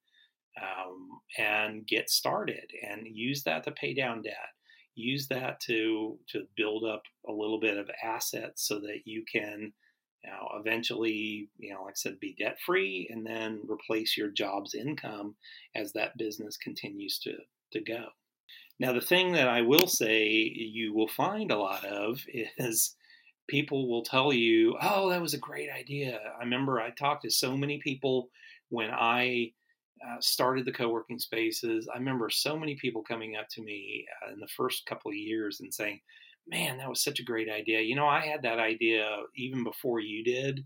um, 0.60 1.08
and 1.36 1.86
get 1.86 2.10
started 2.10 2.70
and 2.88 3.06
use 3.06 3.42
that 3.44 3.64
to 3.64 3.70
pay 3.70 3.94
down 3.94 4.22
debt 4.22 4.34
use 4.94 5.28
that 5.28 5.60
to 5.60 6.18
to 6.28 6.42
build 6.56 6.84
up 6.84 7.04
a 7.28 7.32
little 7.32 7.60
bit 7.60 7.78
of 7.78 7.88
assets 8.02 8.66
so 8.66 8.80
that 8.80 9.02
you 9.04 9.24
can 9.32 9.72
you 10.24 10.30
know, 10.30 10.48
eventually, 10.58 11.48
you 11.58 11.72
know, 11.72 11.84
like 11.84 11.92
I 11.92 11.94
said, 11.94 12.20
be 12.20 12.34
debt 12.38 12.58
free 12.64 13.08
and 13.10 13.24
then 13.24 13.60
replace 13.68 14.16
your 14.16 14.28
job's 14.28 14.74
income 14.74 15.36
as 15.74 15.92
that 15.92 16.18
business 16.18 16.56
continues 16.56 17.18
to, 17.20 17.36
to 17.72 17.80
go. 17.80 18.06
Now, 18.80 18.92
the 18.92 19.00
thing 19.00 19.32
that 19.32 19.48
I 19.48 19.62
will 19.62 19.88
say 19.88 20.28
you 20.28 20.94
will 20.94 21.08
find 21.08 21.50
a 21.50 21.58
lot 21.58 21.84
of 21.84 22.24
is 22.58 22.96
people 23.48 23.88
will 23.88 24.02
tell 24.02 24.32
you, 24.32 24.76
oh, 24.80 25.10
that 25.10 25.22
was 25.22 25.34
a 25.34 25.38
great 25.38 25.70
idea. 25.70 26.20
I 26.38 26.44
remember 26.44 26.80
I 26.80 26.90
talked 26.90 27.22
to 27.22 27.30
so 27.30 27.56
many 27.56 27.78
people 27.78 28.30
when 28.68 28.90
I 28.90 29.52
uh, 30.06 30.16
started 30.20 30.64
the 30.64 30.72
co-working 30.72 31.18
spaces. 31.18 31.88
I 31.92 31.98
remember 31.98 32.30
so 32.30 32.56
many 32.58 32.76
people 32.76 33.02
coming 33.02 33.36
up 33.36 33.48
to 33.52 33.62
me 33.62 34.06
uh, 34.22 34.32
in 34.32 34.38
the 34.38 34.48
first 34.56 34.86
couple 34.86 35.10
of 35.10 35.16
years 35.16 35.60
and 35.60 35.74
saying, 35.74 36.00
"Man, 36.46 36.78
that 36.78 36.88
was 36.88 37.02
such 37.02 37.18
a 37.18 37.24
great 37.24 37.48
idea." 37.50 37.80
You 37.80 37.96
know, 37.96 38.06
I 38.06 38.20
had 38.20 38.42
that 38.42 38.60
idea 38.60 39.08
even 39.36 39.64
before 39.64 39.98
you 40.00 40.22
did. 40.22 40.64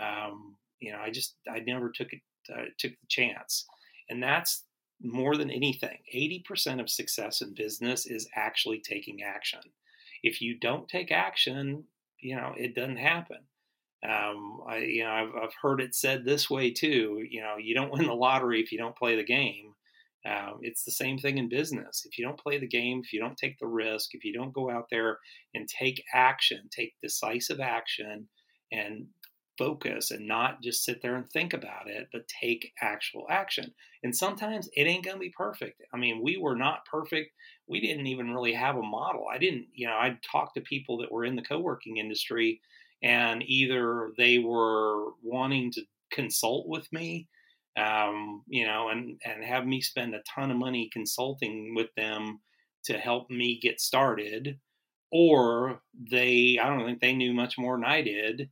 Um, 0.00 0.56
you 0.80 0.92
know, 0.92 1.00
I 1.00 1.10
just 1.10 1.36
I 1.50 1.60
never 1.60 1.90
took 1.90 2.12
it 2.12 2.20
uh, 2.54 2.66
took 2.78 2.92
the 2.92 3.06
chance, 3.08 3.66
and 4.08 4.22
that's 4.22 4.64
more 5.02 5.36
than 5.36 5.50
anything. 5.50 5.98
Eighty 6.12 6.42
percent 6.46 6.80
of 6.80 6.90
success 6.90 7.40
in 7.40 7.54
business 7.54 8.06
is 8.06 8.28
actually 8.34 8.80
taking 8.80 9.22
action. 9.22 9.60
If 10.22 10.40
you 10.40 10.58
don't 10.58 10.88
take 10.88 11.12
action, 11.12 11.84
you 12.20 12.36
know, 12.36 12.52
it 12.56 12.74
doesn't 12.74 12.96
happen. 12.96 13.38
Um, 14.04 14.60
I, 14.68 14.78
you 14.78 15.04
know, 15.04 15.10
I've, 15.10 15.42
I've 15.42 15.54
heard 15.60 15.80
it 15.80 15.94
said 15.94 16.24
this 16.24 16.48
way 16.48 16.70
too. 16.70 17.24
You 17.28 17.40
know, 17.40 17.56
you 17.58 17.74
don't 17.74 17.92
win 17.92 18.06
the 18.06 18.14
lottery 18.14 18.60
if 18.60 18.72
you 18.72 18.78
don't 18.78 18.96
play 18.96 19.16
the 19.16 19.24
game. 19.24 19.74
Um, 20.26 20.58
it's 20.62 20.84
the 20.84 20.90
same 20.90 21.18
thing 21.18 21.38
in 21.38 21.48
business. 21.48 22.04
If 22.04 22.18
you 22.18 22.24
don't 22.24 22.38
play 22.38 22.58
the 22.58 22.66
game, 22.66 23.00
if 23.04 23.12
you 23.12 23.20
don't 23.20 23.36
take 23.36 23.58
the 23.58 23.66
risk, 23.66 24.10
if 24.12 24.24
you 24.24 24.32
don't 24.32 24.52
go 24.52 24.70
out 24.70 24.86
there 24.90 25.18
and 25.54 25.68
take 25.68 26.02
action, 26.12 26.68
take 26.70 26.94
decisive 27.00 27.60
action, 27.60 28.28
and 28.72 29.06
focus 29.58 30.10
and 30.10 30.26
not 30.26 30.62
just 30.62 30.84
sit 30.84 31.02
there 31.02 31.16
and 31.16 31.28
think 31.28 31.52
about 31.52 31.88
it, 31.88 32.08
but 32.12 32.28
take 32.28 32.72
actual 32.80 33.26
action. 33.28 33.74
And 34.02 34.14
sometimes 34.14 34.68
it 34.74 34.84
ain't 34.84 35.04
going 35.04 35.16
to 35.16 35.20
be 35.20 35.34
perfect. 35.36 35.82
I 35.92 35.96
mean, 35.96 36.22
we 36.22 36.36
were 36.36 36.56
not 36.56 36.86
perfect. 36.86 37.32
We 37.66 37.80
didn't 37.80 38.06
even 38.06 38.32
really 38.32 38.54
have 38.54 38.76
a 38.76 38.82
model. 38.82 39.26
I 39.30 39.38
didn't, 39.38 39.66
you 39.74 39.86
know, 39.86 39.96
I'd 39.96 40.22
talk 40.22 40.54
to 40.54 40.60
people 40.60 40.98
that 40.98 41.12
were 41.12 41.24
in 41.24 41.36
the 41.36 41.42
co 41.42 41.58
working 41.58 41.96
industry 41.96 42.60
and 43.02 43.42
either 43.46 44.12
they 44.16 44.38
were 44.38 45.12
wanting 45.22 45.70
to 45.72 45.82
consult 46.10 46.66
with 46.66 46.90
me 46.92 47.28
um, 47.76 48.42
you 48.48 48.66
know 48.66 48.88
and 48.88 49.20
and 49.24 49.44
have 49.44 49.66
me 49.66 49.80
spend 49.80 50.14
a 50.14 50.22
ton 50.34 50.50
of 50.50 50.56
money 50.56 50.90
consulting 50.92 51.74
with 51.74 51.88
them 51.96 52.40
to 52.84 52.98
help 52.98 53.30
me 53.30 53.58
get 53.60 53.80
started 53.80 54.58
or 55.12 55.80
they 56.10 56.58
i 56.60 56.68
don't 56.68 56.84
think 56.84 57.00
they 57.00 57.14
knew 57.14 57.32
much 57.32 57.56
more 57.56 57.76
than 57.76 57.84
i 57.84 58.02
did 58.02 58.50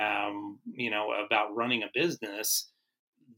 um, 0.00 0.58
you 0.72 0.90
know 0.90 1.08
about 1.26 1.54
running 1.54 1.82
a 1.82 1.90
business 1.94 2.70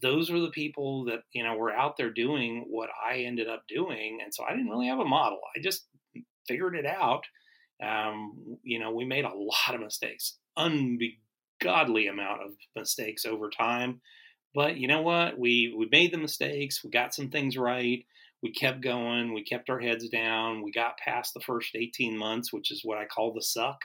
those 0.02 0.30
were 0.30 0.40
the 0.40 0.50
people 0.50 1.04
that 1.04 1.20
you 1.32 1.42
know 1.42 1.54
were 1.54 1.72
out 1.72 1.96
there 1.96 2.10
doing 2.10 2.66
what 2.68 2.90
i 3.08 3.18
ended 3.18 3.48
up 3.48 3.62
doing 3.68 4.18
and 4.22 4.34
so 4.34 4.44
i 4.44 4.50
didn't 4.50 4.68
really 4.68 4.88
have 4.88 4.98
a 4.98 5.04
model 5.04 5.40
i 5.56 5.60
just 5.60 5.86
figured 6.46 6.76
it 6.76 6.86
out 6.86 7.24
um, 7.82 8.58
you 8.62 8.78
know 8.78 8.90
we 8.90 9.04
made 9.04 9.24
a 9.24 9.34
lot 9.34 9.74
of 9.74 9.80
mistakes 9.80 10.38
ungodly 10.56 12.06
amount 12.06 12.42
of 12.42 12.52
mistakes 12.74 13.24
over 13.24 13.50
time. 13.50 14.00
But 14.54 14.78
you 14.78 14.88
know 14.88 15.02
what? 15.02 15.38
We 15.38 15.74
we 15.76 15.88
made 15.90 16.12
the 16.12 16.18
mistakes. 16.18 16.82
We 16.82 16.90
got 16.90 17.14
some 17.14 17.30
things 17.30 17.56
right. 17.56 18.04
We 18.42 18.52
kept 18.52 18.82
going. 18.82 19.34
We 19.34 19.44
kept 19.44 19.70
our 19.70 19.80
heads 19.80 20.08
down. 20.08 20.62
We 20.62 20.70
got 20.72 20.98
past 20.98 21.34
the 21.34 21.40
first 21.40 21.74
18 21.74 22.16
months, 22.16 22.52
which 22.52 22.70
is 22.70 22.82
what 22.84 22.98
I 22.98 23.04
call 23.04 23.32
the 23.32 23.42
suck. 23.42 23.78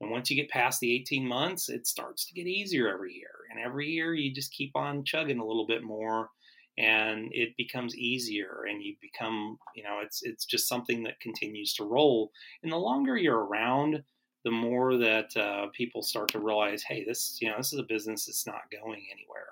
And 0.00 0.10
once 0.10 0.30
you 0.30 0.36
get 0.36 0.50
past 0.50 0.80
the 0.80 0.92
18 0.94 1.26
months, 1.26 1.68
it 1.68 1.86
starts 1.86 2.26
to 2.26 2.34
get 2.34 2.46
easier 2.46 2.88
every 2.88 3.14
year. 3.14 3.30
And 3.50 3.60
every 3.60 3.88
year 3.88 4.14
you 4.14 4.32
just 4.34 4.52
keep 4.52 4.72
on 4.74 5.04
chugging 5.04 5.38
a 5.38 5.44
little 5.46 5.66
bit 5.66 5.82
more. 5.82 6.30
and 6.78 7.28
it 7.32 7.56
becomes 7.56 7.96
easier 7.96 8.64
and 8.68 8.82
you 8.82 8.94
become 9.00 9.58
you 9.74 9.82
know 9.82 10.00
it's 10.02 10.22
it's 10.22 10.44
just 10.46 10.68
something 10.68 11.02
that 11.02 11.20
continues 11.20 11.74
to 11.74 11.84
roll 11.84 12.30
and 12.62 12.72
the 12.72 12.76
longer 12.76 13.16
you're 13.16 13.44
around 13.44 14.02
the 14.44 14.50
more 14.50 14.96
that 14.96 15.36
uh, 15.36 15.66
people 15.76 16.02
start 16.02 16.28
to 16.28 16.38
realize 16.38 16.82
hey 16.82 17.04
this 17.04 17.38
you 17.40 17.48
know 17.48 17.56
this 17.56 17.72
is 17.72 17.78
a 17.78 17.84
business 17.84 18.26
that's 18.26 18.46
not 18.46 18.70
going 18.70 19.04
anywhere 19.12 19.48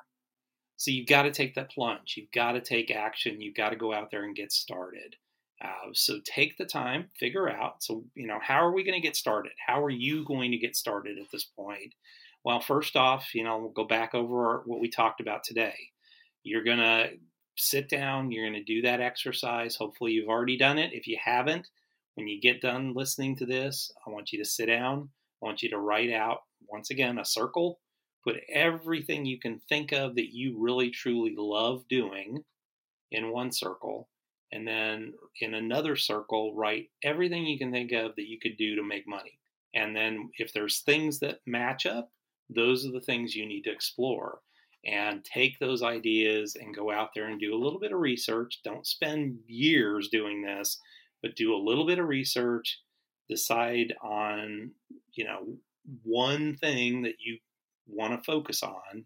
so 0.77 0.91
you've 0.91 1.09
got 1.09 1.23
to 1.23 1.31
take 1.31 1.55
that 1.55 1.71
plunge 1.71 2.15
you've 2.17 2.31
got 2.33 2.53
to 2.53 2.61
take 2.61 2.91
action 2.91 3.41
you've 3.41 3.57
got 3.57 3.71
to 3.71 3.77
go 3.77 3.93
out 3.93 4.11
there 4.11 4.25
and 4.25 4.37
get 4.37 4.53
started 4.53 5.17
uh, 5.65 5.91
so 5.93 6.19
take 6.25 6.57
the 6.57 6.65
time 6.65 7.09
figure 7.19 7.49
out 7.49 7.83
so 7.83 8.05
you 8.15 8.27
know 8.27 8.39
how 8.41 8.65
are 8.65 8.73
we 8.73 8.85
going 8.85 9.01
to 9.01 9.07
get 9.07 9.17
started 9.17 9.53
how 9.67 9.83
are 9.83 9.91
you 9.91 10.25
going 10.25 10.51
to 10.51 10.59
get 10.59 10.77
started 10.77 11.19
at 11.19 11.31
this 11.33 11.45
point 11.45 11.95
well 12.45 12.61
first 12.61 12.97
off 12.97 13.35
you 13.35 13.43
know 13.43 13.59
we'll 13.59 13.71
go 13.71 13.85
back 13.85 14.15
over 14.15 14.63
what 14.67 14.81
we 14.81 14.89
talked 14.89 15.21
about 15.21 15.43
today 15.43 15.75
you're 16.43 16.65
going 16.65 16.79
to 16.79 17.11
sit 17.59 17.89
down, 17.89 18.31
you're 18.31 18.49
going 18.49 18.65
to 18.65 18.65
do 18.65 18.83
that 18.83 19.01
exercise. 19.01 19.77
Hopefully, 19.77 20.13
you've 20.13 20.29
already 20.29 20.57
done 20.57 20.79
it. 20.79 20.93
If 20.93 21.07
you 21.07 21.19
haven't, 21.23 21.69
when 22.15 22.29
you 22.29 22.41
get 22.41 22.61
done 22.61 22.95
listening 22.95 23.37
to 23.37 23.47
this, 23.47 23.93
I 24.07 24.11
want 24.11 24.33
you 24.33 24.39
to 24.39 24.49
sit 24.49 24.67
down. 24.67 25.11
I 25.43 25.47
want 25.47 25.63
you 25.63 25.71
to 25.71 25.79
write 25.79 26.13
out, 26.13 26.39
once 26.69 26.91
again, 26.91 27.19
a 27.19 27.25
circle. 27.25 27.81
Put 28.25 28.37
everything 28.53 29.27
you 29.27 29.39
can 29.39 29.61
think 29.69 29.93
of 29.93 30.15
that 30.17 30.35
you 30.35 30.57
really 30.59 30.91
truly 30.91 31.35
love 31.37 31.85
doing 31.89 32.45
in 33.11 33.33
one 33.33 33.53
circle. 33.53 34.09
And 34.53 34.67
then 34.67 35.13
in 35.41 35.55
another 35.55 35.97
circle, 35.97 36.55
write 36.55 36.91
everything 37.03 37.45
you 37.47 37.59
can 37.59 37.71
think 37.71 37.93
of 37.93 38.17
that 38.17 38.29
you 38.29 38.39
could 38.39 38.57
do 38.57 38.77
to 38.77 38.83
make 38.83 39.07
money. 39.07 39.39
And 39.75 39.95
then 39.95 40.31
if 40.39 40.53
there's 40.53 40.81
things 40.81 41.19
that 41.21 41.41
match 41.47 41.85
up, 41.85 42.11
those 42.49 42.87
are 42.87 42.93
the 42.93 43.01
things 43.01 43.35
you 43.35 43.47
need 43.47 43.63
to 43.63 43.73
explore 43.73 44.41
and 44.87 45.25
take 45.25 45.59
those 45.59 45.83
ideas 45.83 46.57
and 46.59 46.75
go 46.75 46.91
out 46.91 47.11
there 47.15 47.27
and 47.27 47.41
do 47.41 47.55
a 47.55 47.63
little 47.63 47.79
bit 47.79 47.93
of 47.93 48.01
research. 48.01 48.61
Don't 48.65 48.87
spend 48.87 49.39
years 49.47 50.09
doing 50.09 50.43
this, 50.43 50.81
but 51.21 51.37
do 51.37 51.55
a 51.55 51.57
little 51.57 51.87
bit 51.87 51.99
of 51.99 52.09
research, 52.09 52.81
decide 53.29 53.95
on, 54.03 54.71
you 55.13 55.25
know, 55.25 55.47
one 56.05 56.57
thing 56.57 57.03
that 57.03 57.17
you 57.19 57.39
want 57.87 58.13
to 58.13 58.25
focus 58.25 58.63
on, 58.63 59.05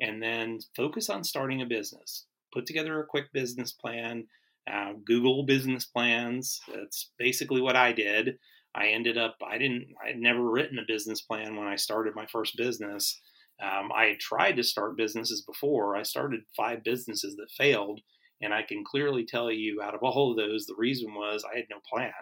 and 0.00 0.22
then 0.22 0.60
focus 0.76 1.10
on 1.10 1.24
starting 1.24 1.60
a 1.62 1.66
business. 1.66 2.24
Put 2.52 2.64
together 2.64 3.00
a 3.00 3.06
quick 3.06 3.32
business 3.32 3.72
plan. 3.72 4.26
Uh, 4.70 4.92
Google 5.04 5.44
business 5.44 5.86
plans. 5.86 6.60
That's 6.74 7.10
basically 7.18 7.60
what 7.60 7.76
I 7.76 7.92
did. 7.92 8.38
I 8.74 8.88
ended 8.88 9.16
up, 9.16 9.36
I 9.46 9.56
didn't, 9.56 9.86
I 10.04 10.08
had 10.08 10.18
never 10.18 10.50
written 10.50 10.78
a 10.78 10.86
business 10.86 11.22
plan 11.22 11.56
when 11.56 11.66
I 11.66 11.76
started 11.76 12.14
my 12.14 12.26
first 12.26 12.56
business. 12.56 13.18
Um, 13.62 13.90
I 13.94 14.04
had 14.06 14.18
tried 14.20 14.56
to 14.56 14.62
start 14.62 14.96
businesses 14.96 15.42
before. 15.42 15.96
I 15.96 16.02
started 16.02 16.40
five 16.56 16.84
businesses 16.84 17.34
that 17.36 17.50
failed, 17.56 18.00
and 18.40 18.52
I 18.52 18.62
can 18.62 18.84
clearly 18.84 19.24
tell 19.24 19.50
you, 19.50 19.80
out 19.82 19.94
of 19.94 20.02
all 20.02 20.30
of 20.30 20.36
those, 20.36 20.66
the 20.66 20.76
reason 20.76 21.14
was 21.14 21.44
I 21.44 21.56
had 21.56 21.66
no 21.70 21.78
plan. 21.90 22.12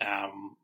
Um, 0.00 0.56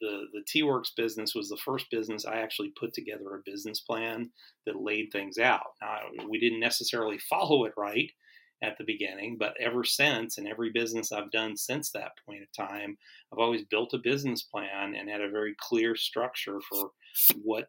the 0.00 0.24
the 0.34 0.42
T 0.46 0.62
Works 0.62 0.92
business 0.94 1.34
was 1.34 1.48
the 1.48 1.56
first 1.64 1.86
business 1.90 2.26
I 2.26 2.36
actually 2.36 2.72
put 2.78 2.92
together 2.92 3.34
a 3.34 3.50
business 3.50 3.80
plan 3.80 4.30
that 4.66 4.76
laid 4.76 5.10
things 5.10 5.38
out. 5.38 5.72
Now, 5.80 6.00
we 6.28 6.38
didn't 6.38 6.60
necessarily 6.60 7.18
follow 7.18 7.64
it 7.64 7.72
right 7.78 8.10
at 8.62 8.78
the 8.78 8.84
beginning, 8.84 9.36
but 9.38 9.54
ever 9.60 9.84
since, 9.84 10.38
and 10.38 10.48
every 10.48 10.70
business 10.70 11.12
I've 11.12 11.30
done 11.30 11.56
since 11.56 11.90
that 11.90 12.12
point 12.24 12.42
of 12.42 12.52
time, 12.52 12.96
I've 13.32 13.38
always 13.38 13.64
built 13.64 13.94
a 13.94 13.98
business 13.98 14.42
plan 14.42 14.94
and 14.94 15.08
had 15.08 15.20
a 15.20 15.30
very 15.30 15.54
clear 15.60 15.94
structure 15.94 16.58
for 16.68 16.90
what 17.42 17.68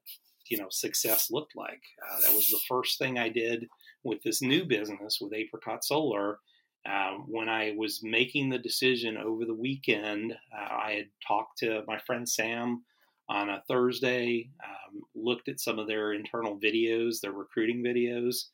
you 0.50 0.58
know 0.58 0.68
success 0.70 1.30
looked 1.30 1.56
like. 1.56 1.82
Uh, 2.02 2.22
that 2.22 2.34
was 2.34 2.48
the 2.48 2.60
first 2.70 2.98
thing 2.98 3.20
I 3.20 3.30
did 3.30 3.68
with 4.04 4.24
this 4.24 4.42
new 4.42 4.66
business 4.66 5.20
with 5.20 5.34
Apricot 5.34 5.84
Solar. 5.84 6.40
Um, 6.86 7.26
when 7.28 7.50
I 7.50 7.74
was 7.78 8.02
making 8.02 8.50
the 8.50 8.60
decision 8.60 9.18
over 9.18 9.44
the 9.44 9.54
weekend, 9.54 10.34
uh, 10.58 10.74
I 10.74 10.92
had 10.94 11.08
talked 11.28 11.58
to 11.60 11.84
my 11.86 12.00
friend 12.00 12.28
Sam 12.28 12.84
on 13.28 13.50
a 13.50 13.62
Thursday, 13.68 14.50
um, 14.64 15.02
looked 15.14 15.50
at 15.50 15.60
some 15.60 15.80
of 15.80 15.88
their 15.88 16.14
internal 16.14 16.58
videos, 16.58 17.20
their 17.20 17.34
recruiting 17.34 17.84
videos. 17.84 18.46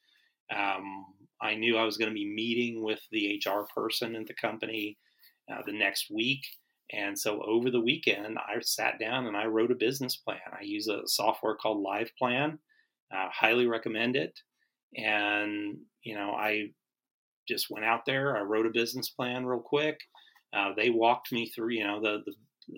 Um, 0.56 1.06
I 1.44 1.56
knew 1.56 1.78
I 1.78 1.84
was 1.84 1.98
going 1.98 2.10
to 2.10 2.16
be 2.16 2.34
meeting 2.34 2.84
with 2.84 3.02
the 3.12 3.42
HR 3.46 3.68
person 3.76 4.16
at 4.16 4.28
the 4.28 4.34
company 4.34 4.98
uh, 5.52 5.62
the 5.66 5.74
next 5.74 6.08
week. 6.10 6.42
And 6.92 7.18
so 7.18 7.42
over 7.44 7.70
the 7.70 7.82
weekend, 7.82 8.38
I 8.38 8.60
sat 8.62 9.00
down 9.00 9.28
and 9.28 9.36
I 9.36 9.46
wrote 9.46 9.72
a 9.72 9.76
business 9.76 10.16
plan. 10.16 10.40
I 10.52 10.64
use 10.64 10.88
a 10.88 11.02
software 11.06 11.56
called 11.56 11.82
Live 11.82 12.12
Plan. 12.18 12.60
Uh, 13.14 13.28
highly 13.32 13.68
recommend 13.68 14.16
it. 14.16 14.40
And 14.96 15.78
you 16.04 16.16
know, 16.16 16.32
I 16.32 16.70
just 17.48 17.70
went 17.70 17.86
out 17.86 18.06
there. 18.06 18.38
I 18.38 18.42
wrote 18.42 18.66
a 18.66 18.72
business 18.72 19.10
plan 19.10 19.46
real 19.46 19.60
quick. 19.60 20.00
Uh, 20.56 20.72
they 20.78 20.90
walked 20.90 21.32
me 21.32 21.50
through. 21.50 21.74
You 21.74 21.84
know, 21.86 22.02
the, 22.02 22.22
the 22.26 22.34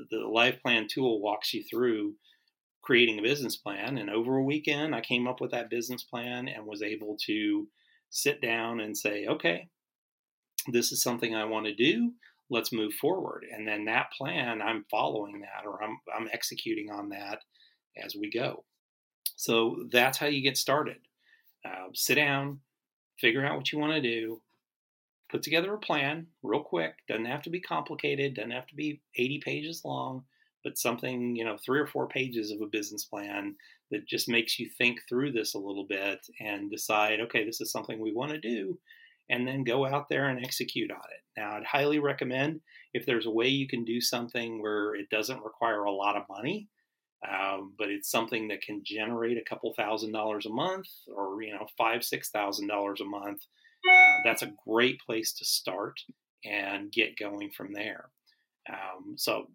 the 0.10 0.28
Live 0.28 0.62
Plan 0.62 0.88
tool 0.89 1.21
walks 1.21 1.54
you 1.54 1.63
through 1.69 2.15
creating 2.82 3.19
a 3.19 3.23
business 3.23 3.58
plan. 3.58 3.97
And 3.97 4.10
over 4.10 4.38
a 4.38 4.43
weekend, 4.43 4.95
I 4.95 5.01
came 5.01 5.28
up 5.28 5.41
with 5.41 5.51
that 5.51 5.69
business 5.69 6.04
plan 6.04 6.47
and 6.47 6.65
was 6.65 6.82
able 6.82 7.17
to 7.25 7.67
sit 8.15 8.41
down 8.41 8.80
and 8.80 8.97
say, 8.97 9.25
okay, 9.28 9.69
this 10.67 10.91
is 10.91 11.01
something 11.01 11.36
I 11.36 11.45
want 11.45 11.65
to 11.65 11.75
do 11.75 12.12
let's 12.49 12.71
move 12.71 12.93
forward. 12.93 13.45
And 13.51 13.67
then 13.67 13.86
that 13.86 14.12
plan, 14.12 14.62
I'm 14.62 14.86
following 14.89 15.41
that 15.41 15.65
or 15.65 15.82
I'm, 15.84 15.97
I'm 16.15 16.30
executing 16.32 16.91
on 16.91 17.10
that 17.10 17.39
as 18.04 18.15
we 18.15 18.30
go. 18.30 18.63
So 19.36 19.86
that's 19.91 20.17
how 20.17 20.28
you 20.28 20.41
get 20.41 20.58
started. 20.58 20.97
Uh, 21.65 21.88
sit 21.93 22.15
down, 22.15 22.60
figure 23.19 23.45
out 23.45 23.58
what 23.58 23.71
you 23.71 23.80
want 23.80 23.93
to 23.93 24.01
do, 24.01 24.41
put 25.30 25.41
together 25.41 25.73
a 25.73 25.80
plan 25.80 26.28
real 26.43 26.62
quick. 26.62 26.93
Doesn't 27.08 27.25
have 27.25 27.41
to 27.43 27.49
be 27.49 27.60
complicated, 27.60 28.36
doesn't 28.36 28.51
have 28.51 28.67
to 28.67 28.75
be 28.75 29.01
80 29.15 29.41
pages 29.43 29.82
long, 29.84 30.23
but 30.63 30.78
something, 30.78 31.36
you 31.36 31.43
know, 31.43 31.58
three 31.58 31.80
or 31.80 31.88
four 31.88 32.08
pages 32.08 32.51
of 32.51 32.62
a 32.62 32.67
business 32.67 33.06
plan 33.06 33.56
that 33.91 34.08
just 34.08 34.28
makes 34.28 34.60
you 34.60 34.69
think 34.78 35.00
through 35.08 35.32
this 35.32 35.54
a 35.54 35.60
little 35.60 35.86
bit 35.88 36.19
and 36.39 36.71
decide, 36.71 37.19
okay, 37.21 37.45
this 37.45 37.62
is 37.62 37.71
something 37.71 38.00
we 38.00 38.13
want 38.13 38.32
to 38.32 38.39
do 38.39 38.80
and 39.30 39.48
then 39.48 39.63
go 39.63 39.86
out 39.86 40.08
there 40.10 40.28
and 40.30 40.43
execute 40.43 40.91
on 40.91 40.98
it. 40.98 41.39
Now, 41.39 41.56
I'd 41.56 41.65
highly 41.65 42.00
recommend 42.00 42.62
if 42.93 43.06
there's 43.06 43.26
a 43.26 43.32
way 43.32 43.48
you 43.48 43.67
can 43.67 43.84
do 43.84 44.00
something 44.00 44.62
where 44.62 44.95
it 44.95 45.10
doesn't 45.10 45.43
require 45.43 45.84
a 45.84 45.91
lot 45.91 46.15
of 46.15 46.24
money, 46.30 46.67
um, 47.28 47.74
but 47.78 47.89
it's 47.89 48.10
something 48.10 48.48
that 48.50 48.62
can 48.62 48.82
generate 48.86 49.38
a 49.38 49.50
couple 49.50 49.74
thousand 49.74 50.12
dollars 50.12 50.45
a 50.45 50.50
month 50.50 50.88
or, 51.13 51.41
you 51.41 51.54
know, 51.54 51.67
five, 51.78 52.04
six 52.04 52.30
thousand 52.30 52.67
dollars 52.67 53.02
a 53.02 53.06
month. 53.06 53.41
Uh, 53.88 54.21
that's 54.24 54.43
a 54.43 54.54
great 54.67 55.00
place 55.06 55.34
to 55.34 55.45
start 55.45 56.00
and 56.43 56.91
get 56.91 57.17
going 57.17 57.50
from 57.52 57.74
there. 57.74 58.10
Um, 58.69 59.15
so 59.17 59.48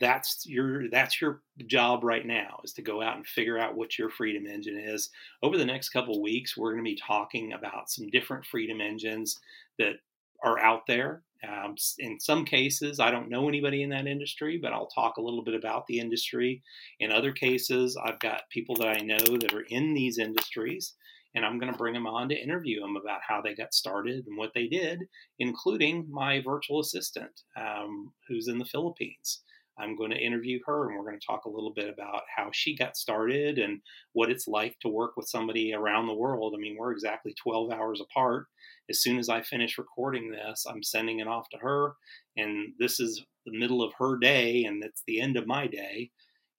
that's 0.00 0.46
your 0.46 0.88
that's 0.90 1.20
your 1.20 1.42
job 1.66 2.02
right 2.02 2.26
now 2.26 2.60
is 2.64 2.72
to 2.72 2.82
go 2.82 3.02
out 3.02 3.16
and 3.16 3.26
figure 3.26 3.58
out 3.58 3.76
what 3.76 3.98
your 3.98 4.08
freedom 4.08 4.46
engine 4.46 4.78
is. 4.78 5.10
Over 5.42 5.58
the 5.58 5.64
next 5.64 5.90
couple 5.90 6.20
weeks 6.22 6.56
we're 6.56 6.72
going 6.72 6.84
to 6.84 6.90
be 6.90 7.00
talking 7.06 7.52
about 7.52 7.90
some 7.90 8.08
different 8.08 8.46
freedom 8.46 8.80
engines 8.80 9.38
that 9.78 9.96
are 10.42 10.58
out 10.58 10.86
there. 10.88 11.22
Um, 11.42 11.74
in 11.98 12.20
some 12.20 12.44
cases 12.44 13.00
i 13.00 13.10
don't 13.10 13.30
know 13.30 13.48
anybody 13.48 13.82
in 13.82 13.88
that 13.90 14.06
industry 14.06 14.58
but 14.60 14.74
i'll 14.74 14.88
talk 14.88 15.16
a 15.16 15.22
little 15.22 15.42
bit 15.42 15.54
about 15.54 15.86
the 15.86 15.98
industry. 15.98 16.62
In 16.98 17.10
other 17.10 17.32
cases 17.32 17.96
i've 18.04 18.18
got 18.18 18.42
people 18.50 18.74
that 18.76 18.88
i 18.88 19.00
know 19.00 19.16
that 19.18 19.54
are 19.54 19.64
in 19.68 19.94
these 19.94 20.18
industries 20.18 20.94
and 21.34 21.44
i'm 21.44 21.58
going 21.58 21.72
to 21.72 21.78
bring 21.78 21.94
them 21.94 22.06
on 22.06 22.28
to 22.28 22.34
interview 22.34 22.80
them 22.80 22.96
about 22.96 23.20
how 23.26 23.40
they 23.40 23.54
got 23.54 23.72
started 23.72 24.26
and 24.26 24.36
what 24.36 24.52
they 24.54 24.66
did 24.66 25.00
including 25.38 26.06
my 26.10 26.42
virtual 26.42 26.80
assistant 26.80 27.40
um, 27.56 28.12
who's 28.28 28.48
in 28.48 28.58
the 28.58 28.64
philippines 28.66 29.40
I'm 29.80 29.96
going 29.96 30.10
to 30.10 30.18
interview 30.18 30.60
her 30.66 30.86
and 30.86 30.96
we're 30.96 31.04
going 31.04 31.18
to 31.18 31.26
talk 31.26 31.44
a 31.44 31.50
little 31.50 31.72
bit 31.72 31.88
about 31.88 32.22
how 32.34 32.50
she 32.52 32.76
got 32.76 32.96
started 32.96 33.58
and 33.58 33.80
what 34.12 34.30
it's 34.30 34.46
like 34.46 34.76
to 34.80 34.88
work 34.88 35.16
with 35.16 35.28
somebody 35.28 35.72
around 35.72 36.06
the 36.06 36.14
world. 36.14 36.54
I 36.54 36.60
mean, 36.60 36.76
we're 36.78 36.92
exactly 36.92 37.34
12 37.42 37.72
hours 37.72 38.00
apart. 38.00 38.46
As 38.88 39.02
soon 39.02 39.18
as 39.18 39.28
I 39.28 39.42
finish 39.42 39.78
recording 39.78 40.30
this, 40.30 40.66
I'm 40.68 40.82
sending 40.82 41.20
it 41.20 41.28
off 41.28 41.48
to 41.50 41.58
her. 41.58 41.94
And 42.36 42.72
this 42.78 43.00
is 43.00 43.24
the 43.46 43.58
middle 43.58 43.82
of 43.82 43.92
her 43.98 44.18
day 44.18 44.64
and 44.64 44.82
it's 44.84 45.02
the 45.06 45.20
end 45.20 45.36
of 45.36 45.46
my 45.46 45.66
day. 45.66 46.10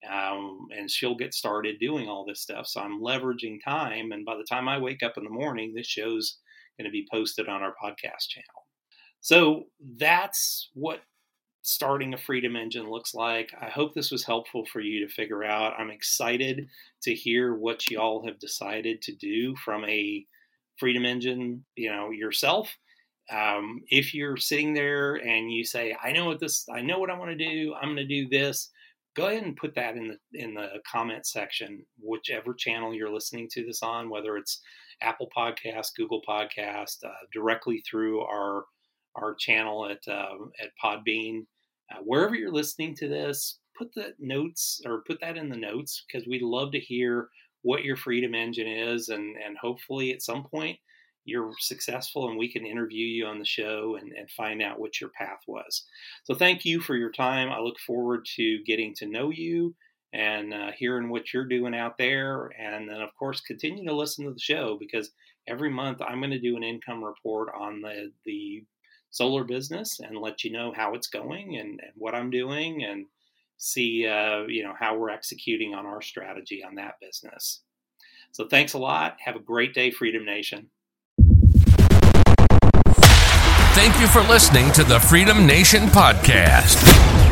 Um, 0.10 0.68
and 0.76 0.90
she'll 0.90 1.16
get 1.16 1.34
started 1.34 1.80
doing 1.80 2.08
all 2.08 2.26
this 2.26 2.42
stuff. 2.42 2.66
So 2.66 2.82
I'm 2.82 3.02
leveraging 3.02 3.60
time. 3.64 4.12
And 4.12 4.26
by 4.26 4.36
the 4.36 4.48
time 4.50 4.68
I 4.68 4.80
wake 4.80 5.04
up 5.04 5.14
in 5.18 5.24
the 5.24 5.30
morning, 5.30 5.74
this 5.76 5.86
show's 5.86 6.40
going 6.80 6.86
to 6.86 6.92
be 6.92 7.08
posted 7.12 7.48
on 7.48 7.62
our 7.62 7.76
podcast 7.84 8.30
channel. 8.30 8.66
So 9.22 9.66
that's 9.98 10.70
what 10.74 11.02
starting 11.62 12.14
a 12.14 12.18
Freedom 12.18 12.56
Engine 12.56 12.90
looks 12.90 13.14
like. 13.14 13.54
I 13.60 13.70
hope 13.70 13.94
this 13.94 14.12
was 14.12 14.26
helpful 14.26 14.66
for 14.66 14.80
you 14.80 15.06
to 15.06 15.14
figure 15.14 15.44
out. 15.44 15.74
I'm 15.78 15.92
excited 15.92 16.68
to 17.04 17.14
hear 17.14 17.54
what 17.54 17.90
y'all 17.90 18.26
have 18.26 18.40
decided 18.40 19.02
to 19.04 19.16
do 19.16 19.56
from 19.64 19.86
a 19.86 20.26
Freedom 20.78 21.06
Engine, 21.06 21.64
you 21.76 21.92
know, 21.92 22.10
yourself. 22.10 22.76
Um, 23.32 23.82
if 23.90 24.14
you're 24.14 24.38
sitting 24.38 24.74
there 24.74 25.16
and 25.16 25.52
you 25.52 25.64
say, 25.64 25.96
I 26.04 26.12
know 26.12 26.26
what 26.26 26.40
this, 26.40 26.66
I 26.74 26.82
know 26.82 27.00
what 27.00 27.12
I 27.12 27.18
want 27.18 27.32
to 27.32 27.38
do, 27.38 27.74
I'm 27.76 27.96
going 27.96 27.98
to 27.98 28.06
do 28.06 28.28
this, 28.28 28.70
go 29.16 29.28
ahead 29.28 29.44
and 29.44 29.56
put 29.56 29.76
that 29.76 29.96
in 29.96 30.08
the 30.08 30.40
in 30.40 30.54
the 30.54 30.68
comment 30.90 31.26
section, 31.26 31.86
whichever 32.00 32.54
channel 32.54 32.94
you're 32.94 33.14
listening 33.14 33.48
to 33.52 33.66
this 33.66 33.84
on, 33.84 34.10
whether 34.10 34.38
it's 34.38 34.62
Apple 35.02 35.30
Podcast, 35.36 35.96
Google 35.96 36.22
Podcast, 36.28 37.04
uh, 37.06 37.12
directly 37.34 37.84
through 37.90 38.22
our 38.22 38.66
our 39.16 39.36
channel 39.36 39.90
at 39.90 40.12
uh, 40.12 40.36
at 40.62 40.72
Podbean, 40.84 41.46
uh, 41.92 42.00
wherever 42.04 42.36
you're 42.36 42.52
listening 42.52 42.96
to 42.96 43.08
this, 43.08 43.60
put 43.78 43.94
the 43.94 44.14
notes 44.20 44.82
or 44.86 45.04
put 45.08 45.20
that 45.22 45.38
in 45.38 45.50
the 45.50 45.58
notes 45.58 46.04
because 46.08 46.28
we'd 46.28 46.42
love 46.42 46.72
to 46.72 46.80
hear 46.80 47.30
what 47.64 47.84
your 47.84 47.98
freedom 47.98 48.34
engine 48.34 48.68
is, 48.68 49.10
and 49.10 49.36
and 49.46 49.58
hopefully 49.58 50.14
at 50.14 50.22
some 50.22 50.44
point 50.44 50.78
you're 51.26 51.52
successful 51.60 52.30
and 52.30 52.38
we 52.38 52.52
can 52.52 52.66
interview 52.66 53.06
you 53.06 53.26
on 53.26 53.40
the 53.40 53.46
show 53.46 53.98
and, 54.00 54.12
and 54.14 54.30
find 54.32 54.62
out 54.62 54.80
what 54.80 55.00
your 55.00 55.12
path 55.12 55.40
was. 55.48 55.86
So 56.24 56.34
thank 56.34 56.66
you 56.66 56.80
for 56.80 56.96
your 56.96 57.12
time. 57.12 57.50
I 57.50 57.60
look 57.60 57.80
forward 57.86 58.26
to 58.38 58.64
getting 58.64 58.94
to 58.96 59.06
know 59.06 59.30
you 59.30 59.76
and 60.14 60.54
uh, 60.54 60.72
hearing 60.76 61.10
what 61.10 61.34
you're 61.34 61.46
doing 61.46 61.76
out 61.76 61.98
there. 61.98 62.52
And 62.60 62.90
then, 62.90 63.02
of 63.02 63.10
course, 63.18 63.42
continue 63.42 63.86
to 63.86 63.96
listen 63.96 64.26
to 64.26 64.34
the 64.34 64.40
show 64.40 64.78
because 64.80 65.12
every 65.48 65.70
month 65.70 66.02
I'm 66.02 66.20
going 66.20 66.32
to 66.32 66.40
do 66.40 66.58
an 66.58 66.64
income 66.64 67.04
report 67.04 67.50
on 67.58 67.82
the, 67.82 68.12
the 68.26 68.64
solar 69.12 69.44
business 69.44 70.00
and 70.00 70.18
let 70.18 70.44
you 70.44 70.52
know 70.52 70.74
how 70.76 70.94
it's 70.96 71.08
going 71.08 71.58
and, 71.58 71.80
and 71.82 71.92
what 71.96 72.16
I'm 72.16 72.30
doing 72.30 72.84
and 72.84 73.06
see, 73.58 74.08
uh, 74.08 74.44
you 74.48 74.64
know, 74.64 74.74
how 74.78 74.98
we're 74.98 75.10
executing 75.10 75.76
on 75.76 75.86
our 75.86 76.02
strategy 76.02 76.64
on 76.64 76.76
that 76.76 76.96
business. 77.00 77.62
So 78.32 78.48
thanks 78.48 78.74
a 78.74 78.80
lot. 78.80 79.18
Have 79.24 79.36
a 79.36 79.40
great 79.40 79.74
day, 79.74 79.92
Freedom 79.92 80.26
Nation. 80.26 80.70
Thank 83.74 84.00
you 84.00 84.08
for 84.08 84.22
listening 84.22 84.72
to 84.74 84.84
the 84.84 85.00
Freedom 85.00 85.46
Nation 85.46 85.84
podcast. 85.84 87.11